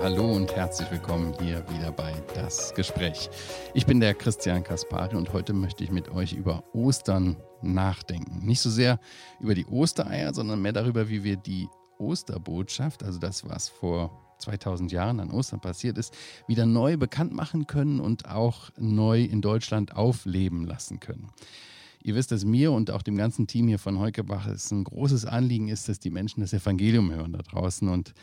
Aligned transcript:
Hallo 0.00 0.32
und 0.32 0.54
herzlich 0.56 0.90
willkommen 0.90 1.34
hier 1.38 1.62
wieder 1.68 1.92
bei 1.92 2.14
Das 2.34 2.72
Gespräch. 2.74 3.28
Ich 3.74 3.84
bin 3.84 4.00
der 4.00 4.14
Christian 4.14 4.64
Kaspari 4.64 5.16
und 5.16 5.32
heute 5.32 5.52
möchte 5.52 5.84
ich 5.84 5.90
mit 5.90 6.08
euch 6.08 6.32
über 6.32 6.64
Ostern 6.72 7.36
nachdenken. 7.62 8.46
Nicht 8.46 8.60
so 8.60 8.70
sehr 8.70 9.00
über 9.38 9.54
die 9.54 9.66
Ostereier, 9.66 10.32
sondern 10.32 10.62
mehr 10.62 10.72
darüber, 10.72 11.08
wie 11.08 11.24
wir 11.24 11.36
die 11.36 11.68
Osterbotschaft, 11.98 13.02
also 13.02 13.18
das, 13.18 13.46
was 13.48 13.68
vor 13.68 14.34
2000 14.38 14.92
Jahren 14.92 15.20
an 15.20 15.30
Ostern 15.30 15.60
passiert 15.60 15.98
ist, 15.98 16.16
wieder 16.46 16.64
neu 16.64 16.96
bekannt 16.96 17.32
machen 17.32 17.66
können 17.66 18.00
und 18.00 18.28
auch 18.28 18.70
neu 18.78 19.22
in 19.22 19.42
Deutschland 19.42 19.94
aufleben 19.94 20.64
lassen 20.64 21.00
können. 21.00 21.28
Ihr 22.08 22.14
wisst, 22.14 22.32
dass 22.32 22.46
mir 22.46 22.72
und 22.72 22.90
auch 22.90 23.02
dem 23.02 23.18
ganzen 23.18 23.46
Team 23.46 23.68
hier 23.68 23.78
von 23.78 23.98
Heukebach 23.98 24.46
es 24.46 24.70
ein 24.70 24.82
großes 24.82 25.26
Anliegen 25.26 25.68
ist, 25.68 25.90
dass 25.90 26.00
die 26.00 26.08
Menschen 26.08 26.40
das 26.40 26.54
Evangelium 26.54 27.12
hören 27.12 27.34
da 27.34 27.40
draußen. 27.40 27.86
Und 27.86 28.14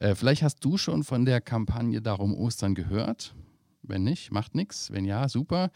äh, 0.00 0.14
vielleicht 0.14 0.42
hast 0.42 0.64
du 0.64 0.78
schon 0.78 1.04
von 1.04 1.26
der 1.26 1.42
Kampagne 1.42 2.00
Darum 2.00 2.34
Ostern 2.34 2.74
gehört. 2.74 3.34
Wenn 3.82 4.04
nicht, 4.04 4.32
macht 4.32 4.54
nichts. 4.54 4.90
Wenn 4.90 5.04
ja, 5.04 5.28
super. 5.28 5.70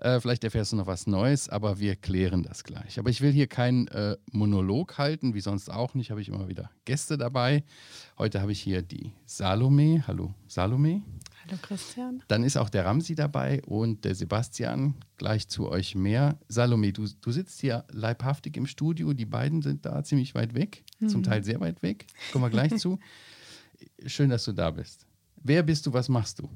Äh, 0.00 0.20
vielleicht 0.20 0.44
erfährst 0.44 0.72
du 0.72 0.76
noch 0.76 0.86
was 0.86 1.06
Neues, 1.06 1.48
aber 1.48 1.80
wir 1.80 1.96
klären 1.96 2.42
das 2.42 2.62
gleich. 2.62 2.98
Aber 2.98 3.08
ich 3.08 3.22
will 3.22 3.32
hier 3.32 3.46
keinen 3.46 3.88
äh, 3.88 4.18
Monolog 4.30 4.98
halten, 4.98 5.32
wie 5.32 5.40
sonst 5.40 5.70
auch 5.70 5.94
nicht. 5.94 6.10
Habe 6.10 6.20
ich 6.20 6.28
immer 6.28 6.48
wieder 6.48 6.70
Gäste 6.84 7.16
dabei. 7.16 7.64
Heute 8.18 8.42
habe 8.42 8.52
ich 8.52 8.60
hier 8.60 8.82
die 8.82 9.14
Salome. 9.24 10.04
Hallo, 10.06 10.34
Salome. 10.46 11.00
Hallo 11.48 11.60
Christian. 11.62 12.22
Dann 12.28 12.44
ist 12.44 12.58
auch 12.58 12.68
der 12.68 12.84
Ramsi 12.84 13.14
dabei 13.14 13.62
und 13.64 14.04
der 14.04 14.14
Sebastian. 14.14 14.96
Gleich 15.16 15.48
zu 15.48 15.70
euch 15.70 15.94
mehr. 15.94 16.38
Salome, 16.48 16.92
du, 16.92 17.06
du 17.20 17.30
sitzt 17.30 17.60
hier 17.60 17.86
leibhaftig 17.90 18.56
im 18.58 18.66
Studio. 18.66 19.14
Die 19.14 19.24
beiden 19.24 19.62
sind 19.62 19.86
da 19.86 20.04
ziemlich 20.04 20.34
weit 20.34 20.54
weg, 20.54 20.84
mhm. 20.98 21.08
zum 21.08 21.22
Teil 21.22 21.42
sehr 21.44 21.58
weit 21.60 21.82
weg. 21.82 22.06
Kommen 22.32 22.44
wir 22.44 22.50
gleich 22.50 22.76
zu. 22.78 22.98
Schön, 24.04 24.28
dass 24.28 24.44
du 24.44 24.52
da 24.52 24.70
bist. 24.70 25.06
Wer 25.36 25.62
bist 25.62 25.86
du? 25.86 25.92
Was 25.94 26.10
machst 26.10 26.40
du? 26.40 26.50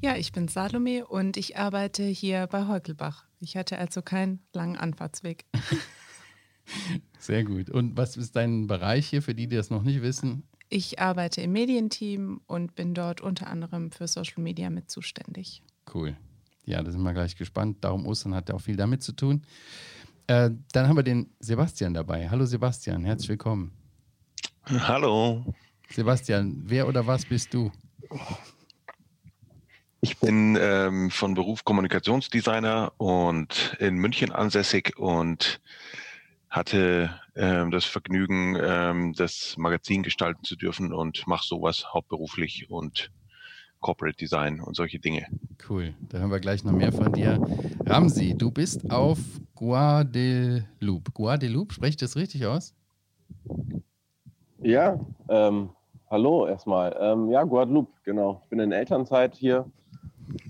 Ja, 0.00 0.16
ich 0.16 0.32
bin 0.32 0.48
Salome 0.48 1.06
und 1.06 1.36
ich 1.36 1.58
arbeite 1.58 2.04
hier 2.04 2.46
bei 2.46 2.66
Heukelbach. 2.66 3.26
Ich 3.40 3.56
hatte 3.56 3.76
also 3.76 4.00
keinen 4.00 4.40
langen 4.54 4.76
Anfahrtsweg. 4.76 5.44
Sehr 7.18 7.44
gut. 7.44 7.68
Und 7.68 7.98
was 7.98 8.16
ist 8.16 8.34
dein 8.34 8.66
Bereich 8.66 9.08
hier 9.08 9.20
für 9.20 9.34
die, 9.34 9.46
die 9.46 9.56
das 9.56 9.68
noch 9.68 9.82
nicht 9.82 10.00
wissen? 10.00 10.44
Ich 10.72 11.00
arbeite 11.00 11.40
im 11.40 11.50
Medienteam 11.50 12.42
und 12.46 12.76
bin 12.76 12.94
dort 12.94 13.20
unter 13.20 13.48
anderem 13.48 13.90
für 13.90 14.06
Social 14.06 14.40
Media 14.40 14.70
mit 14.70 14.88
zuständig. 14.88 15.64
Cool. 15.92 16.16
Ja, 16.64 16.80
da 16.80 16.92
sind 16.92 17.02
wir 17.02 17.12
gleich 17.12 17.34
gespannt. 17.34 17.78
Darum 17.80 18.06
Ostern 18.06 18.36
hat 18.36 18.48
ja 18.48 18.54
auch 18.54 18.60
viel 18.60 18.76
damit 18.76 19.02
zu 19.02 19.10
tun. 19.10 19.42
Äh, 20.28 20.50
dann 20.72 20.86
haben 20.86 20.94
wir 20.94 21.02
den 21.02 21.28
Sebastian 21.40 21.92
dabei. 21.92 22.30
Hallo 22.30 22.46
Sebastian, 22.46 23.04
herzlich 23.04 23.30
willkommen. 23.30 23.72
Hallo. 24.66 25.44
Sebastian, 25.90 26.62
wer 26.66 26.86
oder 26.86 27.04
was 27.04 27.24
bist 27.24 27.52
du? 27.52 27.72
Ich 30.00 30.18
bin 30.18 30.56
ähm, 30.60 31.10
von 31.10 31.34
Beruf 31.34 31.64
Kommunikationsdesigner 31.64 32.92
und 32.96 33.76
in 33.80 33.96
München 33.96 34.30
ansässig 34.30 34.96
und 34.96 35.60
hatte 36.50 37.10
ähm, 37.36 37.70
das 37.70 37.84
Vergnügen, 37.84 38.56
ähm, 38.60 39.12
das 39.16 39.54
Magazin 39.56 40.02
gestalten 40.02 40.42
zu 40.42 40.56
dürfen 40.56 40.92
und 40.92 41.26
mache 41.26 41.46
sowas 41.46 41.86
hauptberuflich 41.94 42.68
und 42.68 43.10
Corporate 43.78 44.16
Design 44.18 44.60
und 44.60 44.74
solche 44.74 44.98
Dinge. 44.98 45.26
Cool, 45.68 45.94
da 46.08 46.18
hören 46.18 46.30
wir 46.30 46.40
gleich 46.40 46.64
noch 46.64 46.72
mehr 46.72 46.92
von 46.92 47.12
dir. 47.12 47.40
Ramsi, 47.86 48.36
du 48.36 48.50
bist 48.50 48.90
auf 48.90 49.18
Guadeloupe. 49.54 51.12
Guadeloupe, 51.12 51.72
spreche 51.72 51.90
ich 51.90 51.96
das 51.96 52.16
richtig 52.16 52.44
aus? 52.46 52.74
Ja, 54.58 55.00
ähm, 55.28 55.70
hallo 56.10 56.46
erstmal. 56.46 56.94
Ähm, 57.00 57.30
ja, 57.30 57.44
Guadeloupe, 57.44 57.92
genau. 58.04 58.40
Ich 58.42 58.50
bin 58.50 58.58
in 58.58 58.72
Elternzeit 58.72 59.34
hier 59.34 59.70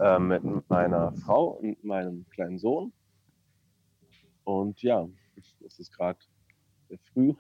äh, 0.01 0.19
mit 0.19 0.43
meiner 0.69 1.13
Frau 1.13 1.59
und 1.61 1.85
meinem 1.85 2.27
kleinen 2.31 2.59
Sohn. 2.59 2.93
Und 4.45 4.83
ja, 4.83 5.07
es 5.71 5.79
ist 5.79 5.97
gerade 5.97 6.19
früh. 7.13 7.35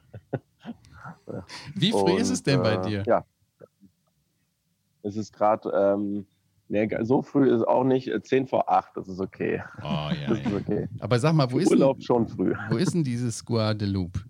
Wie 1.74 1.90
früh 1.90 2.12
und, 2.12 2.20
ist 2.20 2.30
es 2.30 2.42
denn 2.42 2.62
bei 2.62 2.74
äh, 2.74 2.82
dir? 2.82 3.02
Ja, 3.06 3.24
es 5.02 5.16
ist 5.16 5.32
gerade, 5.32 5.70
ähm, 5.70 6.26
nee, 6.68 6.88
so 7.02 7.22
früh 7.22 7.48
ist 7.48 7.60
es 7.60 7.66
auch 7.66 7.84
nicht, 7.84 8.10
10 8.22 8.44
äh, 8.44 8.46
vor 8.46 8.70
8, 8.70 8.96
das 8.96 9.08
ist 9.08 9.20
okay. 9.20 9.62
Oh, 9.82 9.84
ja, 9.84 10.14
das 10.28 10.38
ist 10.40 10.52
okay. 10.52 10.88
Aber 11.00 11.18
sag 11.18 11.34
mal, 11.34 11.50
wo 11.50 11.58
ist 11.58 11.70
Urlaub 11.70 11.98
denn, 11.98 12.02
schon 12.02 12.28
früh. 12.28 12.54
Wo 12.70 12.76
ist 12.76 12.94
denn 12.94 13.04
dieses 13.04 13.44
Guadeloupe? 13.44 14.20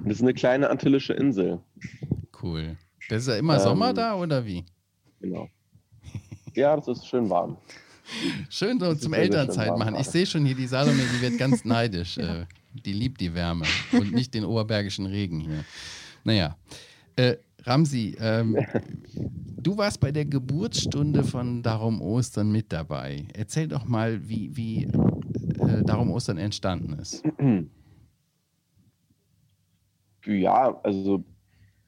Das 0.00 0.16
ist 0.16 0.22
eine 0.22 0.34
kleine 0.34 0.70
antillische 0.70 1.12
Insel. 1.14 1.60
Cool. 2.42 2.76
Das 3.08 3.22
ist 3.22 3.28
ja 3.28 3.36
immer 3.36 3.54
ähm, 3.54 3.60
Sommer 3.60 3.92
da 3.92 4.14
oder 4.14 4.44
wie? 4.44 4.64
Genau. 5.20 5.48
Ja, 6.54 6.76
das 6.76 6.88
ist 6.88 7.06
schön 7.06 7.28
warm. 7.28 7.58
Schön 8.48 8.78
so 8.78 8.94
zum 8.94 9.12
Elternzeit 9.12 9.76
machen. 9.76 9.96
Ich 9.96 10.06
sehe 10.06 10.26
schon 10.26 10.44
hier 10.44 10.54
die 10.54 10.66
Salome, 10.66 11.02
die 11.14 11.22
wird 11.22 11.38
ganz 11.38 11.64
neidisch. 11.64 12.16
ja. 12.16 12.42
Äh, 12.42 12.46
die 12.84 12.92
liebt 12.92 13.20
die 13.22 13.34
Wärme 13.34 13.64
und 13.92 14.12
nicht 14.12 14.34
den 14.34 14.44
oberbergischen 14.44 15.06
Regen 15.06 15.40
hier. 15.40 15.64
Naja. 16.24 16.56
Äh, 17.16 17.36
Ramsi, 17.62 18.16
ähm, 18.20 18.56
du 19.56 19.76
warst 19.76 19.98
bei 19.98 20.12
der 20.12 20.24
Geburtsstunde 20.24 21.24
von 21.24 21.62
Darum 21.62 22.00
Ostern 22.00 22.52
mit 22.52 22.72
dabei. 22.72 23.24
Erzähl 23.34 23.66
doch 23.66 23.86
mal, 23.86 24.28
wie, 24.28 24.56
wie 24.56 24.84
äh, 24.84 25.82
Darum 25.84 26.10
Ostern 26.10 26.38
entstanden 26.38 26.98
ist. 26.98 27.24
Ja, 30.28 30.76
also 30.82 31.22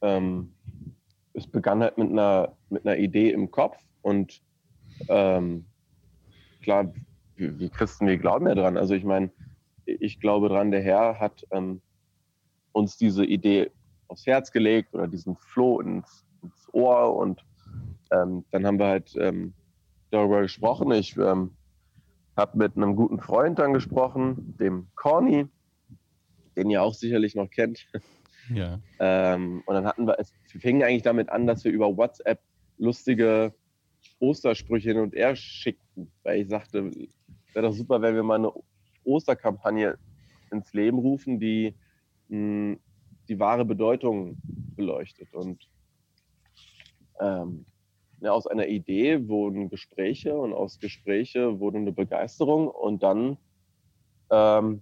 ähm, 0.01 0.53
es 1.33 1.45
begann 1.45 1.81
halt 1.81 1.97
mit 1.97 2.09
einer, 2.09 2.55
mit 2.69 2.85
einer 2.85 2.97
Idee 2.97 3.31
im 3.31 3.51
Kopf 3.51 3.77
und 4.01 4.41
ähm, 5.09 5.65
klar, 6.69 6.93
wir, 7.35 7.57
wir, 7.57 7.69
Christen, 7.69 8.05
wir 8.05 8.19
glauben 8.19 8.45
ja 8.47 8.53
dran. 8.53 8.77
Also 8.77 8.93
ich 8.93 9.03
meine, 9.03 9.31
ich 9.85 10.19
glaube 10.19 10.49
dran, 10.49 10.69
der 10.69 10.83
Herr 10.83 11.19
hat 11.19 11.47
ähm, 11.49 11.81
uns 12.73 12.95
diese 12.95 13.25
Idee 13.25 13.71
aufs 14.07 14.27
Herz 14.27 14.51
gelegt 14.51 14.93
oder 14.93 15.07
diesen 15.07 15.35
Floh 15.35 15.81
ins, 15.81 16.27
ins 16.43 16.71
Ohr 16.71 17.15
und 17.15 17.43
ähm, 18.11 18.45
dann 18.51 18.67
haben 18.67 18.77
wir 18.77 18.85
halt 18.85 19.15
ähm, 19.17 19.55
darüber 20.11 20.43
gesprochen. 20.43 20.91
Ich 20.91 21.17
ähm, 21.17 21.55
habe 22.37 22.55
mit 22.59 22.77
einem 22.77 22.95
guten 22.95 23.19
Freund 23.19 23.57
dann 23.57 23.73
gesprochen, 23.73 24.55
dem 24.59 24.89
Corny, 24.95 25.47
den 26.55 26.69
ihr 26.69 26.83
auch 26.83 26.93
sicherlich 26.93 27.33
noch 27.33 27.49
kennt. 27.49 27.87
Ja. 28.53 28.79
Ähm, 29.01 29.63
und 29.65 29.75
dann 29.75 29.85
hatten 29.85 30.05
wir, 30.05 30.19
es 30.19 30.33
fing 30.59 30.83
eigentlich 30.83 31.03
damit 31.03 31.29
an, 31.29 31.47
dass 31.47 31.63
wir 31.63 31.71
über 31.71 31.95
WhatsApp 31.95 32.41
lustige 32.77 33.53
Ostersprüche 34.19 34.89
hin 34.89 34.99
und 34.99 35.15
her 35.15 35.35
schickten, 35.35 36.11
weil 36.23 36.41
ich 36.41 36.49
sagte, 36.49 36.91
wäre 37.53 37.67
doch 37.67 37.73
super, 37.73 38.01
wenn 38.01 38.15
wir 38.15 38.23
mal 38.23 38.35
eine 38.35 38.51
Osterkampagne 39.03 39.97
ins 40.51 40.73
Leben 40.73 40.99
rufen, 40.99 41.39
die 41.39 41.73
mh, 42.27 42.37
hm, 42.37 42.79
die 43.27 43.39
wahre 43.39 43.63
Bedeutung 43.63 44.37
beleuchtet. 44.75 45.33
Und 45.33 45.67
ähm, 47.19 47.65
ja, 48.21 48.31
aus 48.31 48.47
einer 48.47 48.67
Idee 48.67 49.27
wurden 49.27 49.69
Gespräche 49.69 50.35
und 50.35 50.53
aus 50.53 50.79
Gespräche 50.79 51.59
wurde 51.59 51.77
eine 51.77 51.91
Begeisterung 51.91 52.67
und 52.67 53.03
dann 53.03 53.37
ähm, 54.31 54.81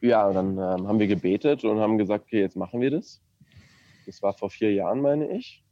ja, 0.00 0.30
dann 0.32 0.58
ähm, 0.58 0.86
haben 0.86 0.98
wir 0.98 1.06
gebetet 1.06 1.64
und 1.64 1.80
haben 1.80 1.96
gesagt, 1.96 2.24
okay, 2.26 2.40
jetzt 2.40 2.56
machen 2.56 2.80
wir 2.80 2.90
das. 2.90 3.22
Das 4.04 4.20
war 4.22 4.34
vor 4.34 4.50
vier 4.50 4.72
Jahren, 4.72 5.00
meine 5.00 5.30
ich. 5.30 5.63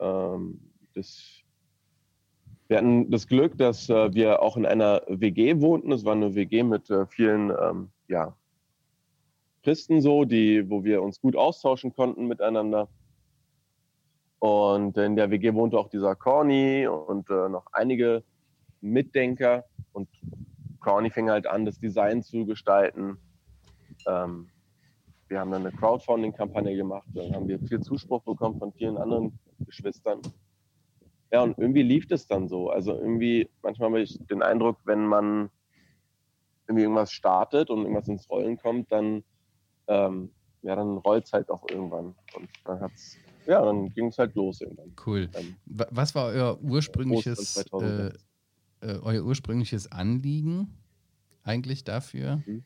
Ähm, 0.00 0.60
das, 0.94 1.42
wir 2.68 2.78
hatten 2.78 3.10
das 3.10 3.26
Glück, 3.26 3.56
dass 3.58 3.88
äh, 3.88 4.12
wir 4.14 4.42
auch 4.42 4.56
in 4.56 4.66
einer 4.66 5.02
WG 5.08 5.60
wohnten. 5.60 5.92
Es 5.92 6.04
war 6.04 6.12
eine 6.12 6.34
WG 6.34 6.62
mit 6.62 6.90
äh, 6.90 7.06
vielen 7.06 7.50
ähm, 7.50 7.90
ja, 8.08 8.36
Christen 9.62 10.00
so, 10.00 10.24
die, 10.24 10.68
wo 10.68 10.84
wir 10.84 11.02
uns 11.02 11.20
gut 11.20 11.36
austauschen 11.36 11.92
konnten 11.92 12.26
miteinander. 12.26 12.88
Und 14.38 14.96
in 14.96 15.16
der 15.16 15.30
WG 15.30 15.52
wohnte 15.54 15.78
auch 15.78 15.88
dieser 15.88 16.14
Corny 16.14 16.86
und 16.86 17.28
äh, 17.28 17.48
noch 17.48 17.66
einige 17.72 18.22
Mitdenker. 18.80 19.64
Und 19.92 20.08
Corny 20.80 21.10
fing 21.10 21.28
halt 21.28 21.46
an, 21.46 21.64
das 21.64 21.80
Design 21.80 22.22
zu 22.22 22.46
gestalten. 22.46 23.18
Ähm, 24.06 24.48
wir 25.26 25.40
haben 25.40 25.50
dann 25.50 25.66
eine 25.66 25.76
Crowdfunding-Kampagne 25.76 26.76
gemacht. 26.76 27.06
Dann 27.14 27.34
haben 27.34 27.48
wir 27.48 27.58
viel 27.58 27.80
Zuspruch 27.80 28.22
bekommen 28.22 28.58
von 28.58 28.72
vielen 28.72 28.96
anderen 28.96 29.38
Geschwistern. 29.64 30.20
Ja, 31.30 31.42
und 31.42 31.58
irgendwie 31.58 31.82
lief 31.82 32.06
das 32.06 32.26
dann 32.26 32.48
so. 32.48 32.70
Also 32.70 32.94
irgendwie, 32.94 33.50
manchmal 33.62 33.90
habe 33.90 34.00
ich 34.00 34.18
den 34.30 34.42
Eindruck, 34.42 34.78
wenn 34.84 35.06
man 35.06 35.50
irgendwie 36.66 36.82
irgendwas 36.82 37.12
startet 37.12 37.70
und 37.70 37.80
irgendwas 37.80 38.08
ins 38.08 38.28
Rollen 38.30 38.56
kommt, 38.58 38.90
dann, 38.92 39.24
ähm, 39.88 40.30
ja, 40.62 40.74
dann 40.76 40.98
rollt 40.98 41.26
es 41.26 41.32
halt 41.32 41.50
auch 41.50 41.64
irgendwann. 41.70 42.14
Und 42.34 42.48
dann 42.64 42.80
hat's, 42.80 43.16
ja, 43.46 43.62
dann 43.64 43.92
ging 43.94 44.08
es 44.08 44.18
halt 44.18 44.34
los 44.34 44.60
irgendwann. 44.60 44.94
Cool. 45.04 45.28
Ähm, 45.34 45.56
Was 45.66 46.14
war 46.14 46.26
euer 46.26 46.60
ursprüngliches, 46.62 47.64
äh, 47.72 48.06
äh, 48.06 48.98
euer 49.02 49.22
ursprüngliches 49.24 49.90
Anliegen 49.90 50.78
eigentlich 51.42 51.84
dafür? 51.84 52.42
Mhm. 52.46 52.64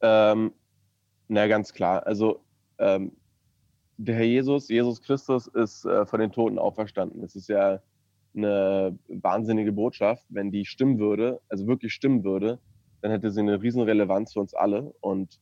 Ähm, 0.00 0.52
na, 1.28 1.46
ganz 1.46 1.72
klar. 1.72 2.06
Also 2.06 2.44
ähm, 2.78 3.12
der 3.96 4.16
Herr 4.16 4.24
Jesus, 4.24 4.68
Jesus 4.68 5.00
Christus, 5.02 5.46
ist 5.46 5.84
äh, 5.84 6.06
von 6.06 6.20
den 6.20 6.32
Toten 6.32 6.58
auferstanden. 6.58 7.20
Das 7.20 7.36
ist 7.36 7.48
ja 7.48 7.80
eine 8.34 8.98
wahnsinnige 9.08 9.72
Botschaft. 9.72 10.24
Wenn 10.28 10.50
die 10.50 10.64
stimmen 10.64 10.98
würde, 10.98 11.40
also 11.48 11.66
wirklich 11.66 11.92
stimmen 11.92 12.24
würde, 12.24 12.58
dann 13.00 13.10
hätte 13.10 13.30
sie 13.30 13.40
eine 13.40 13.62
riesen 13.62 13.82
Relevanz 13.82 14.32
für 14.32 14.40
uns 14.40 14.54
alle. 14.54 14.94
Und 15.00 15.40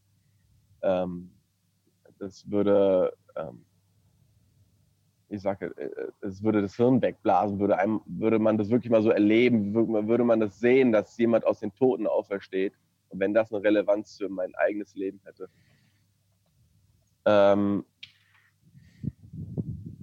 ähm, 0.83 1.31
das 2.19 2.51
würde, 2.51 3.15
ähm, 3.37 3.65
ich 5.29 5.41
sage, 5.41 5.75
äh, 5.77 6.27
es 6.27 6.43
würde 6.43 6.61
das 6.61 6.77
Hirn 6.77 7.01
wegblasen, 7.01 7.59
würde, 7.59 7.79
einem, 7.79 8.01
würde 8.05 8.39
man 8.39 8.59
das 8.59 8.69
wirklich 8.69 8.91
mal 8.91 9.03
so 9.03 9.11
erleben, 9.11 9.75
würde 9.75 10.25
man 10.25 10.41
das 10.41 10.61
sehen, 10.61 10.93
dass 10.93 11.17
jemand 11.17 11.47
aus 11.47 11.61
den 11.61 11.75
Toten 11.75 12.07
aufersteht. 12.07 12.75
Und 13.09 13.21
wenn 13.21 13.33
das 13.33 13.53
eine 13.53 13.63
Relevanz 13.63 14.19
für 14.19 14.29
mein 14.29 14.55
eigenes 14.55 14.95
Leben 14.95 15.21
hätte. 15.25 15.49
Ähm, 17.25 17.85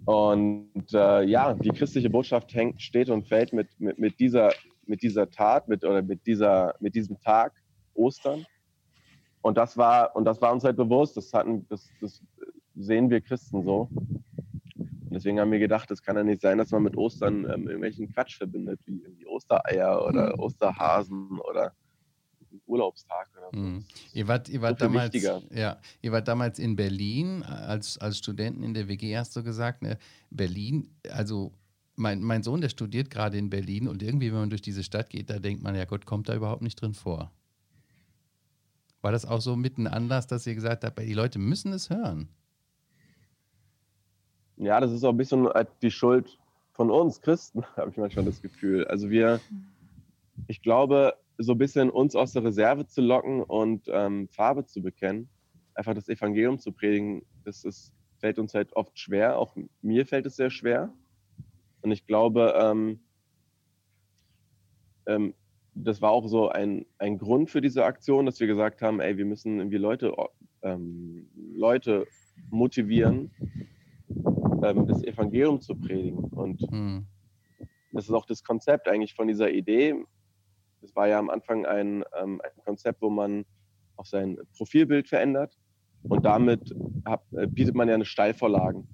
und 0.10 0.92
äh, 0.92 1.22
ja, 1.26 1.54
die 1.54 1.70
christliche 1.70 2.10
Botschaft 2.10 2.52
hängt, 2.56 2.82
steht 2.82 3.12
und 3.12 3.28
fällt 3.28 3.54
mit, 3.54 3.68
mit, 3.80 4.00
mit, 4.00 4.20
dieser, 4.20 4.52
mit 4.88 5.04
dieser 5.04 5.30
Tat 5.30 5.68
mit, 5.68 5.86
oder 5.86 6.02
mit, 6.02 6.26
dieser, 6.26 6.74
mit 6.80 6.96
diesem 6.96 7.20
Tag 7.20 7.54
Ostern. 7.94 8.44
Und 9.42 9.56
das 9.60 9.78
war, 9.78 10.16
und 10.16 10.26
das 10.26 10.42
war 10.42 10.52
uns 10.52 10.64
halt 10.64 10.78
bewusst, 10.78 11.16
das, 11.16 11.32
hatten, 11.32 11.68
das, 11.70 11.88
das 12.02 12.24
sehen 12.74 13.12
wir 13.12 13.22
Christen 13.22 13.64
so. 13.64 13.88
Und 13.92 15.12
deswegen 15.12 15.40
haben 15.40 15.52
wir 15.52 15.60
gedacht, 15.60 15.92
es 15.92 16.02
kann 16.02 16.16
ja 16.16 16.24
nicht 16.24 16.42
sein, 16.42 16.58
dass 16.58 16.72
man 16.72 16.82
mit 16.82 16.98
Ostern 16.98 17.46
ähm, 17.46 17.68
irgendwelchen 17.68 18.12
Quatsch 18.12 18.36
verbindet, 18.36 18.80
wie 18.88 19.04
irgendwie 19.04 19.28
Ostereier 19.28 20.08
oder 20.08 20.34
mhm. 20.34 20.40
Osterhasen 20.40 21.40
oder 21.40 21.74
Urlaubstag 22.70 23.28
oder 23.38 23.50
so. 23.52 23.60
Mhm. 23.60 23.86
Ihr 24.14 24.28
wart, 24.28 24.48
ihr 24.50 24.62
wart 24.62 24.80
so 24.80 24.86
damals, 24.86 25.14
ja, 25.52 25.78
ihr 26.02 26.12
wart 26.12 26.28
damals 26.28 26.60
in 26.60 26.76
Berlin 26.76 27.44
als, 27.44 27.98
als 27.98 28.18
Studenten 28.18 28.64
in 28.64 28.74
der 28.74 28.88
WG, 28.88 29.18
hast 29.18 29.36
du 29.36 29.44
gesagt, 29.44 29.82
ne? 29.82 29.98
Berlin, 30.30 30.90
also 31.10 31.52
mein, 31.96 32.22
mein 32.22 32.44
Sohn, 32.44 32.62
der 32.62 32.70
studiert 32.70 33.10
gerade 33.10 33.38
in 33.38 33.50
Berlin 33.50 33.88
und 33.88 34.02
irgendwie, 34.02 34.32
wenn 34.32 34.40
man 34.40 34.50
durch 34.50 34.62
diese 34.62 34.84
Stadt 34.84 35.10
geht, 35.10 35.30
da 35.30 35.40
denkt 35.40 35.62
man, 35.64 35.76
ja 35.76 35.86
Gott 35.86 36.06
kommt 36.06 36.30
da 36.30 36.36
überhaupt 36.36 36.62
nicht 36.62 36.82
drin 36.82 36.94
vor. 36.94 37.32
War 39.02 39.12
das 39.12 39.26
auch 39.26 39.42
so 39.42 39.56
mit 39.56 39.78
ein 39.78 39.88
Anlass, 39.88 40.28
dass 40.28 40.46
ihr 40.46 40.56
gesagt 40.56 40.84
habt, 40.84 41.00
die 41.00 41.14
Leute 41.14 41.40
müssen 41.40 41.74
es 41.74 41.90
hören? 41.90 42.30
Ja, 44.58 44.80
das 44.80 44.92
ist 44.92 45.04
auch 45.04 45.12
ein 45.12 45.18
bisschen 45.18 45.48
die 45.82 45.92
Schuld 45.92 46.38
von 46.74 46.92
uns 46.92 47.22
Christen, 47.22 47.64
habe 47.78 47.92
ich 47.92 47.98
manchmal 47.98 48.26
das 48.26 48.42
Gefühl. 48.42 48.86
Also 48.88 49.10
wir, 49.10 49.40
ich 50.48 50.62
glaube, 50.62 51.16
so 51.40 51.54
ein 51.54 51.58
bisschen 51.58 51.90
uns 51.90 52.16
aus 52.16 52.34
der 52.34 52.44
Reserve 52.44 52.86
zu 52.86 53.02
locken 53.02 53.42
und 53.42 53.88
ähm, 53.92 54.28
Farbe 54.30 54.66
zu 54.66 54.82
bekennen, 54.82 55.30
einfach 55.74 55.94
das 55.94 56.10
Evangelium 56.10 56.60
zu 56.60 56.74
predigen, 56.74 57.26
das 57.46 57.64
ist, 57.64 57.94
fällt 58.20 58.38
uns 58.40 58.54
halt 58.54 58.74
oft 58.76 59.00
schwer. 59.00 59.40
Auch 59.40 59.56
mir 59.82 60.06
fällt 60.06 60.26
es 60.26 60.36
sehr 60.36 60.50
schwer. 60.50 60.94
Und 61.82 61.92
ich 61.92 62.06
glaube, 62.06 62.54
ähm, 62.62 63.00
ähm, 65.08 65.34
das 65.74 66.02
war 66.02 66.12
auch 66.12 66.28
so 66.28 66.50
ein, 66.50 66.86
ein 66.98 67.18
Grund 67.18 67.50
für 67.50 67.62
diese 67.62 67.86
Aktion, 67.86 68.26
dass 68.26 68.42
wir 68.42 68.48
gesagt 68.48 68.82
haben, 68.82 69.00
ey, 69.00 69.18
wir 69.18 69.26
müssen 69.26 69.60
irgendwie 69.60 69.78
Leute, 69.78 70.14
ähm, 70.62 71.30
Leute 71.54 72.06
motivieren, 72.50 73.32
ähm, 74.64 74.88
das 74.88 75.02
Evangelium 75.04 75.62
zu 75.62 75.76
predigen. 75.76 76.18
Und 76.18 76.70
mhm. 76.70 77.06
das 77.94 78.06
ist 78.06 78.12
auch 78.12 78.26
das 78.26 78.44
Konzept 78.44 78.90
eigentlich 78.90 79.16
von 79.16 79.30
dieser 79.30 79.50
Idee. 79.50 79.96
Das 80.82 80.96
war 80.96 81.08
ja 81.08 81.20
am 81.20 81.30
Anfang 81.30 81.66
ein, 81.66 82.04
ähm, 82.20 82.42
ein 82.44 82.64
Konzept, 82.66 83.02
wo 83.02 83.10
man 83.10 83.46
auch 83.96 84.06
sein 84.06 84.38
Profilbild 84.56 85.08
verändert 85.08 85.58
und 86.04 86.26
damit 86.26 86.74
hab, 87.06 87.32
äh, 87.34 87.48
bietet 87.48 87.76
man 87.76 87.88
ja 87.88 87.96
eine 87.96 88.06
Steilvorlagen. 88.06 88.88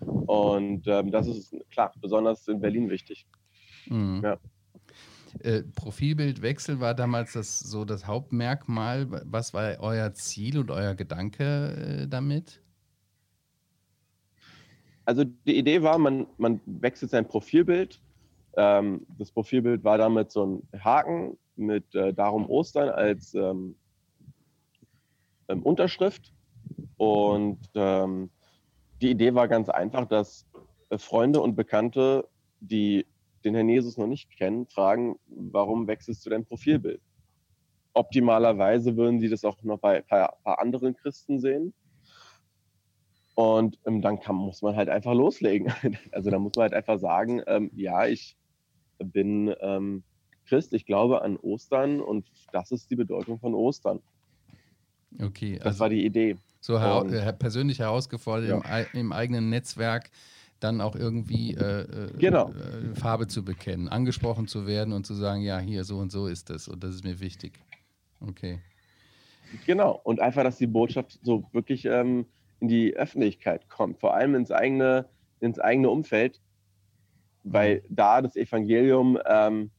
Und 0.00 0.86
ähm, 0.86 1.10
das 1.10 1.26
ist 1.26 1.54
klar, 1.70 1.92
besonders 2.00 2.46
in 2.48 2.60
Berlin 2.60 2.90
wichtig. 2.90 3.26
Mhm. 3.86 4.20
Ja. 4.22 4.38
Äh, 5.40 5.62
Profilbildwechsel 5.62 6.80
war 6.80 6.94
damals 6.94 7.32
das 7.32 7.60
so 7.60 7.84
das 7.84 8.06
Hauptmerkmal. 8.06 9.06
Was 9.24 9.54
war 9.54 9.78
euer 9.80 10.12
Ziel 10.14 10.58
und 10.58 10.70
euer 10.70 10.94
Gedanke 10.94 12.02
äh, 12.02 12.08
damit? 12.08 12.62
Also 15.04 15.24
die 15.24 15.56
Idee 15.56 15.82
war, 15.82 15.96
man, 15.98 16.26
man 16.36 16.60
wechselt 16.66 17.10
sein 17.10 17.26
Profilbild 17.26 18.00
ähm, 18.58 19.06
das 19.16 19.30
Profilbild 19.30 19.84
war 19.84 19.98
damit 19.98 20.32
so 20.32 20.44
ein 20.44 20.68
Haken 20.84 21.38
mit 21.54 21.94
äh, 21.94 22.12
Darum 22.12 22.50
Ostern 22.50 22.88
als 22.88 23.32
ähm, 23.34 23.76
ähm, 25.48 25.62
Unterschrift. 25.62 26.32
Und 26.96 27.60
ähm, 27.76 28.30
die 29.00 29.10
Idee 29.10 29.34
war 29.34 29.46
ganz 29.46 29.68
einfach, 29.68 30.06
dass 30.06 30.44
äh, 30.90 30.98
Freunde 30.98 31.40
und 31.40 31.54
Bekannte, 31.54 32.28
die 32.58 33.06
den 33.44 33.54
Herrn 33.54 33.68
Jesus 33.68 33.96
noch 33.96 34.08
nicht 34.08 34.36
kennen, 34.36 34.66
fragen, 34.66 35.16
warum 35.28 35.86
wechselst 35.86 36.26
du 36.26 36.30
dein 36.30 36.44
Profilbild? 36.44 37.00
Optimalerweise 37.94 38.96
würden 38.96 39.20
sie 39.20 39.28
das 39.28 39.44
auch 39.44 39.62
noch 39.62 39.78
bei 39.78 39.98
ein 39.98 40.04
paar, 40.04 40.36
paar 40.42 40.58
anderen 40.58 40.96
Christen 40.96 41.38
sehen. 41.38 41.72
Und 43.36 43.78
ähm, 43.86 44.02
dann 44.02 44.18
kann, 44.18 44.34
muss 44.34 44.62
man 44.62 44.74
halt 44.74 44.88
einfach 44.88 45.14
loslegen. 45.14 45.72
Also 46.10 46.28
da 46.30 46.40
muss 46.40 46.54
man 46.56 46.64
halt 46.64 46.74
einfach 46.74 46.98
sagen, 46.98 47.40
ähm, 47.46 47.70
ja, 47.72 48.04
ich 48.04 48.36
bin 48.98 49.54
ähm, 49.60 50.02
Christ, 50.46 50.72
ich 50.72 50.86
glaube 50.86 51.22
an 51.22 51.36
Ostern 51.36 52.00
und 52.00 52.26
das 52.52 52.72
ist 52.72 52.90
die 52.90 52.96
Bedeutung 52.96 53.38
von 53.38 53.54
Ostern. 53.54 54.00
Okay. 55.20 55.54
Also 55.54 55.64
das 55.64 55.80
war 55.80 55.88
die 55.88 56.04
Idee. 56.04 56.36
So 56.60 56.80
hera 56.80 56.98
und, 56.98 57.12
äh, 57.12 57.32
persönlich 57.32 57.78
herausgefordert 57.78 58.48
ja. 58.48 58.78
im, 58.92 59.00
im, 59.00 59.12
eigenen 59.12 59.48
Netzwerk 59.48 60.10
dann 60.60 60.80
auch 60.80 60.96
irgendwie 60.96 61.54
äh, 61.54 61.82
äh, 61.82 62.18
genau. 62.18 62.50
äh, 62.50 62.94
Farbe 62.96 63.28
zu 63.28 63.44
bekennen, 63.44 63.88
angesprochen 63.88 64.48
zu 64.48 64.66
werden 64.66 64.92
und 64.92 65.06
zu 65.06 65.14
sagen, 65.14 65.42
ja, 65.42 65.58
hier 65.58 65.84
so 65.84 65.98
und 65.98 66.10
so 66.10 66.26
ist 66.26 66.50
es 66.50 66.66
und 66.66 66.82
das 66.82 66.94
ist 66.94 67.04
mir 67.04 67.20
wichtig. 67.20 67.60
Okay. 68.20 68.58
Genau. 69.66 70.00
Und 70.02 70.20
einfach, 70.20 70.42
dass 70.42 70.58
die 70.58 70.66
Botschaft 70.66 71.18
so 71.22 71.44
wirklich 71.52 71.84
ähm, 71.84 72.26
in 72.60 72.68
die 72.68 72.96
Öffentlichkeit 72.96 73.68
kommt, 73.68 74.00
vor 74.00 74.14
allem 74.14 74.34
ins 74.34 74.50
eigene, 74.50 75.06
ins 75.40 75.58
eigene 75.58 75.90
Umfeld, 75.90 76.40
weil 77.52 77.82
da 77.88 78.22
das 78.22 78.36
Evangelium 78.36 79.18
ähm, 79.26 79.70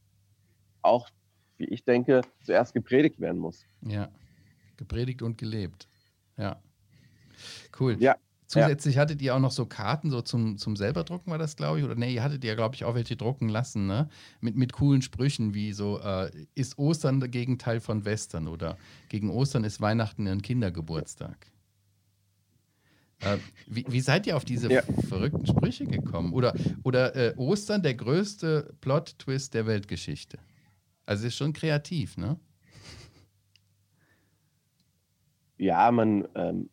auch, 0.82 1.08
wie 1.58 1.66
ich 1.66 1.84
denke, 1.84 2.22
zuerst 2.44 2.74
gepredigt 2.74 3.20
werden 3.20 3.38
muss. 3.38 3.64
Ja, 3.82 4.08
gepredigt 4.76 5.22
und 5.22 5.38
gelebt. 5.38 5.88
Ja. 6.36 6.60
Cool. 7.78 7.96
Ja. 8.00 8.16
Zusätzlich 8.46 8.96
ja. 8.96 9.02
hattet 9.02 9.22
ihr 9.22 9.36
auch 9.36 9.38
noch 9.38 9.52
so 9.52 9.64
Karten 9.64 10.10
so 10.10 10.22
zum, 10.22 10.58
zum 10.58 10.74
selber 10.74 11.04
war 11.26 11.38
das, 11.38 11.54
glaube 11.54 11.78
ich. 11.78 11.84
Oder 11.84 11.94
nee, 11.94 12.12
ihr 12.12 12.24
hattet 12.24 12.42
ja, 12.42 12.56
glaube 12.56 12.74
ich, 12.74 12.82
auch 12.84 12.96
welche 12.96 13.14
drucken 13.14 13.48
lassen, 13.48 13.86
ne? 13.86 14.08
Mit, 14.40 14.56
mit 14.56 14.72
coolen 14.72 15.02
Sprüchen 15.02 15.54
wie 15.54 15.72
so, 15.72 16.00
äh, 16.00 16.32
ist 16.56 16.76
Ostern 16.76 17.20
der 17.20 17.28
Gegenteil 17.28 17.78
von 17.78 18.04
Western 18.04 18.48
oder 18.48 18.76
gegen 19.08 19.30
Ostern 19.30 19.62
ist 19.62 19.80
Weihnachten 19.80 20.26
ein 20.26 20.42
Kindergeburtstag. 20.42 21.46
Äh, 23.20 23.36
wie, 23.66 23.84
wie, 23.88 24.00
seid 24.00 24.26
ihr 24.26 24.36
auf 24.36 24.44
diese 24.44 24.72
ja. 24.72 24.82
verrückten 25.08 25.46
Sprüche 25.46 25.86
gekommen? 25.86 26.32
Oder, 26.32 26.54
oder 26.82 27.14
äh, 27.14 27.34
Ostern 27.36 27.82
der 27.82 27.94
größte 27.94 28.74
Plot-Twist 28.80 29.54
der 29.54 29.66
Weltgeschichte? 29.66 30.38
Also 31.06 31.26
ist 31.26 31.36
schon 31.36 31.52
kreativ, 31.52 32.16
ne? 32.16 32.38
Ja, 35.58 35.90
man 35.90 36.26
ähm, 36.34 36.70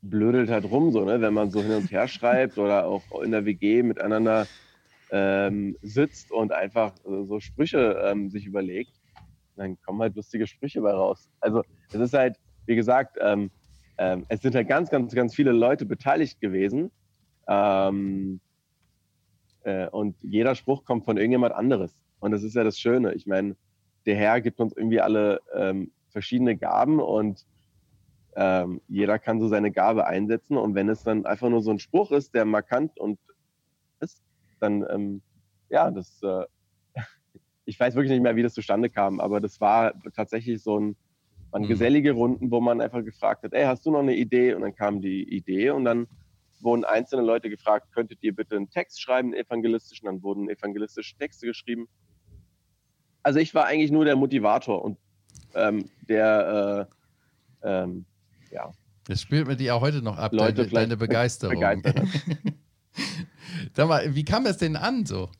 blödelt 0.00 0.48
halt 0.48 0.64
rum, 0.64 0.92
so, 0.92 1.04
ne? 1.04 1.20
wenn 1.20 1.34
man 1.34 1.50
so 1.50 1.60
hin 1.60 1.72
und 1.72 1.90
her 1.90 2.08
schreibt 2.08 2.56
oder 2.56 2.86
auch 2.86 3.02
in 3.22 3.32
der 3.32 3.44
WG 3.44 3.82
miteinander 3.82 4.46
ähm, 5.10 5.76
sitzt 5.82 6.32
und 6.32 6.52
einfach 6.52 6.94
äh, 7.04 7.24
so 7.24 7.40
Sprüche 7.40 8.00
ähm, 8.04 8.30
sich 8.30 8.46
überlegt, 8.46 8.92
dann 9.56 9.80
kommen 9.82 10.00
halt 10.00 10.16
lustige 10.16 10.46
Sprüche 10.46 10.80
bei 10.80 10.92
raus. 10.92 11.28
Also 11.40 11.62
es 11.88 12.00
ist 12.00 12.14
halt, 12.14 12.36
wie 12.66 12.76
gesagt, 12.76 13.16
ähm, 13.20 13.50
ähm, 13.98 14.24
es 14.28 14.40
sind 14.40 14.54
halt 14.54 14.68
ganz, 14.68 14.90
ganz, 14.90 15.14
ganz 15.14 15.34
viele 15.34 15.52
Leute 15.52 15.84
beteiligt 15.84 16.40
gewesen. 16.40 16.90
Ähm, 17.48 18.40
äh, 19.64 19.88
und 19.88 20.16
jeder 20.22 20.54
Spruch 20.54 20.84
kommt 20.84 21.04
von 21.04 21.16
irgendjemand 21.16 21.54
anderes. 21.54 21.92
Und 22.20 22.30
das 22.30 22.42
ist 22.42 22.54
ja 22.54 22.64
das 22.64 22.78
Schöne. 22.78 23.14
Ich 23.14 23.26
meine, 23.26 23.56
der 24.06 24.16
Herr 24.16 24.40
gibt 24.40 24.60
uns 24.60 24.72
irgendwie 24.76 25.00
alle 25.00 25.40
ähm, 25.54 25.90
verschiedene 26.10 26.56
Gaben 26.56 27.00
und 27.00 27.44
ähm, 28.36 28.80
jeder 28.88 29.18
kann 29.18 29.40
so 29.40 29.48
seine 29.48 29.72
Gabe 29.72 30.06
einsetzen. 30.06 30.56
Und 30.56 30.74
wenn 30.74 30.88
es 30.88 31.02
dann 31.02 31.26
einfach 31.26 31.48
nur 31.48 31.62
so 31.62 31.70
ein 31.70 31.80
Spruch 31.80 32.12
ist, 32.12 32.34
der 32.34 32.44
markant 32.44 32.98
und 32.98 33.18
ist, 34.00 34.22
dann 34.60 34.86
ähm, 34.90 35.22
ja, 35.68 35.90
das. 35.90 36.22
Äh, 36.22 36.44
ich 37.64 37.78
weiß 37.78 37.94
wirklich 37.96 38.12
nicht 38.12 38.22
mehr, 38.22 38.36
wie 38.36 38.42
das 38.42 38.54
zustande 38.54 38.90
kam, 38.90 39.20
aber 39.20 39.40
das 39.40 39.60
war 39.60 39.92
tatsächlich 40.14 40.62
so 40.62 40.78
ein 40.78 40.96
waren 41.50 41.62
mhm. 41.62 41.68
gesellige 41.68 42.12
Runden, 42.12 42.50
wo 42.50 42.60
man 42.60 42.80
einfach 42.80 43.04
gefragt 43.04 43.42
hat, 43.44 43.52
ey, 43.52 43.64
hast 43.64 43.86
du 43.86 43.90
noch 43.90 44.00
eine 44.00 44.14
Idee? 44.14 44.54
Und 44.54 44.62
dann 44.62 44.74
kam 44.74 45.00
die 45.00 45.22
Idee 45.22 45.70
und 45.70 45.84
dann 45.84 46.06
wurden 46.60 46.84
einzelne 46.84 47.22
Leute 47.22 47.50
gefragt, 47.50 47.92
könntet 47.92 48.18
ihr 48.22 48.34
bitte 48.34 48.56
einen 48.56 48.70
Text 48.70 49.00
schreiben, 49.00 49.32
einen 49.32 49.44
evangelistischen? 49.44 50.06
Dann 50.06 50.22
wurden 50.22 50.48
evangelistische 50.48 51.16
Texte 51.16 51.46
geschrieben. 51.46 51.88
Also 53.22 53.38
ich 53.38 53.54
war 53.54 53.66
eigentlich 53.66 53.90
nur 53.90 54.04
der 54.04 54.16
Motivator 54.16 54.84
und 54.84 54.98
ähm, 55.54 55.88
der, 56.08 56.88
äh, 57.62 57.68
ähm, 57.68 58.04
ja. 58.50 58.72
Das 59.04 59.22
spürt 59.22 59.46
man 59.46 59.56
dir 59.56 59.74
auch 59.74 59.80
heute 59.80 60.02
noch 60.02 60.18
ab, 60.18 60.32
Leute 60.32 60.66
deine, 60.66 60.70
deine 60.70 60.96
Begeisterung. 60.96 61.62
Sag 63.74 63.88
mal, 63.88 64.14
wie 64.14 64.24
kam 64.24 64.44
das 64.44 64.58
denn 64.58 64.76
an 64.76 65.06
so? 65.06 65.30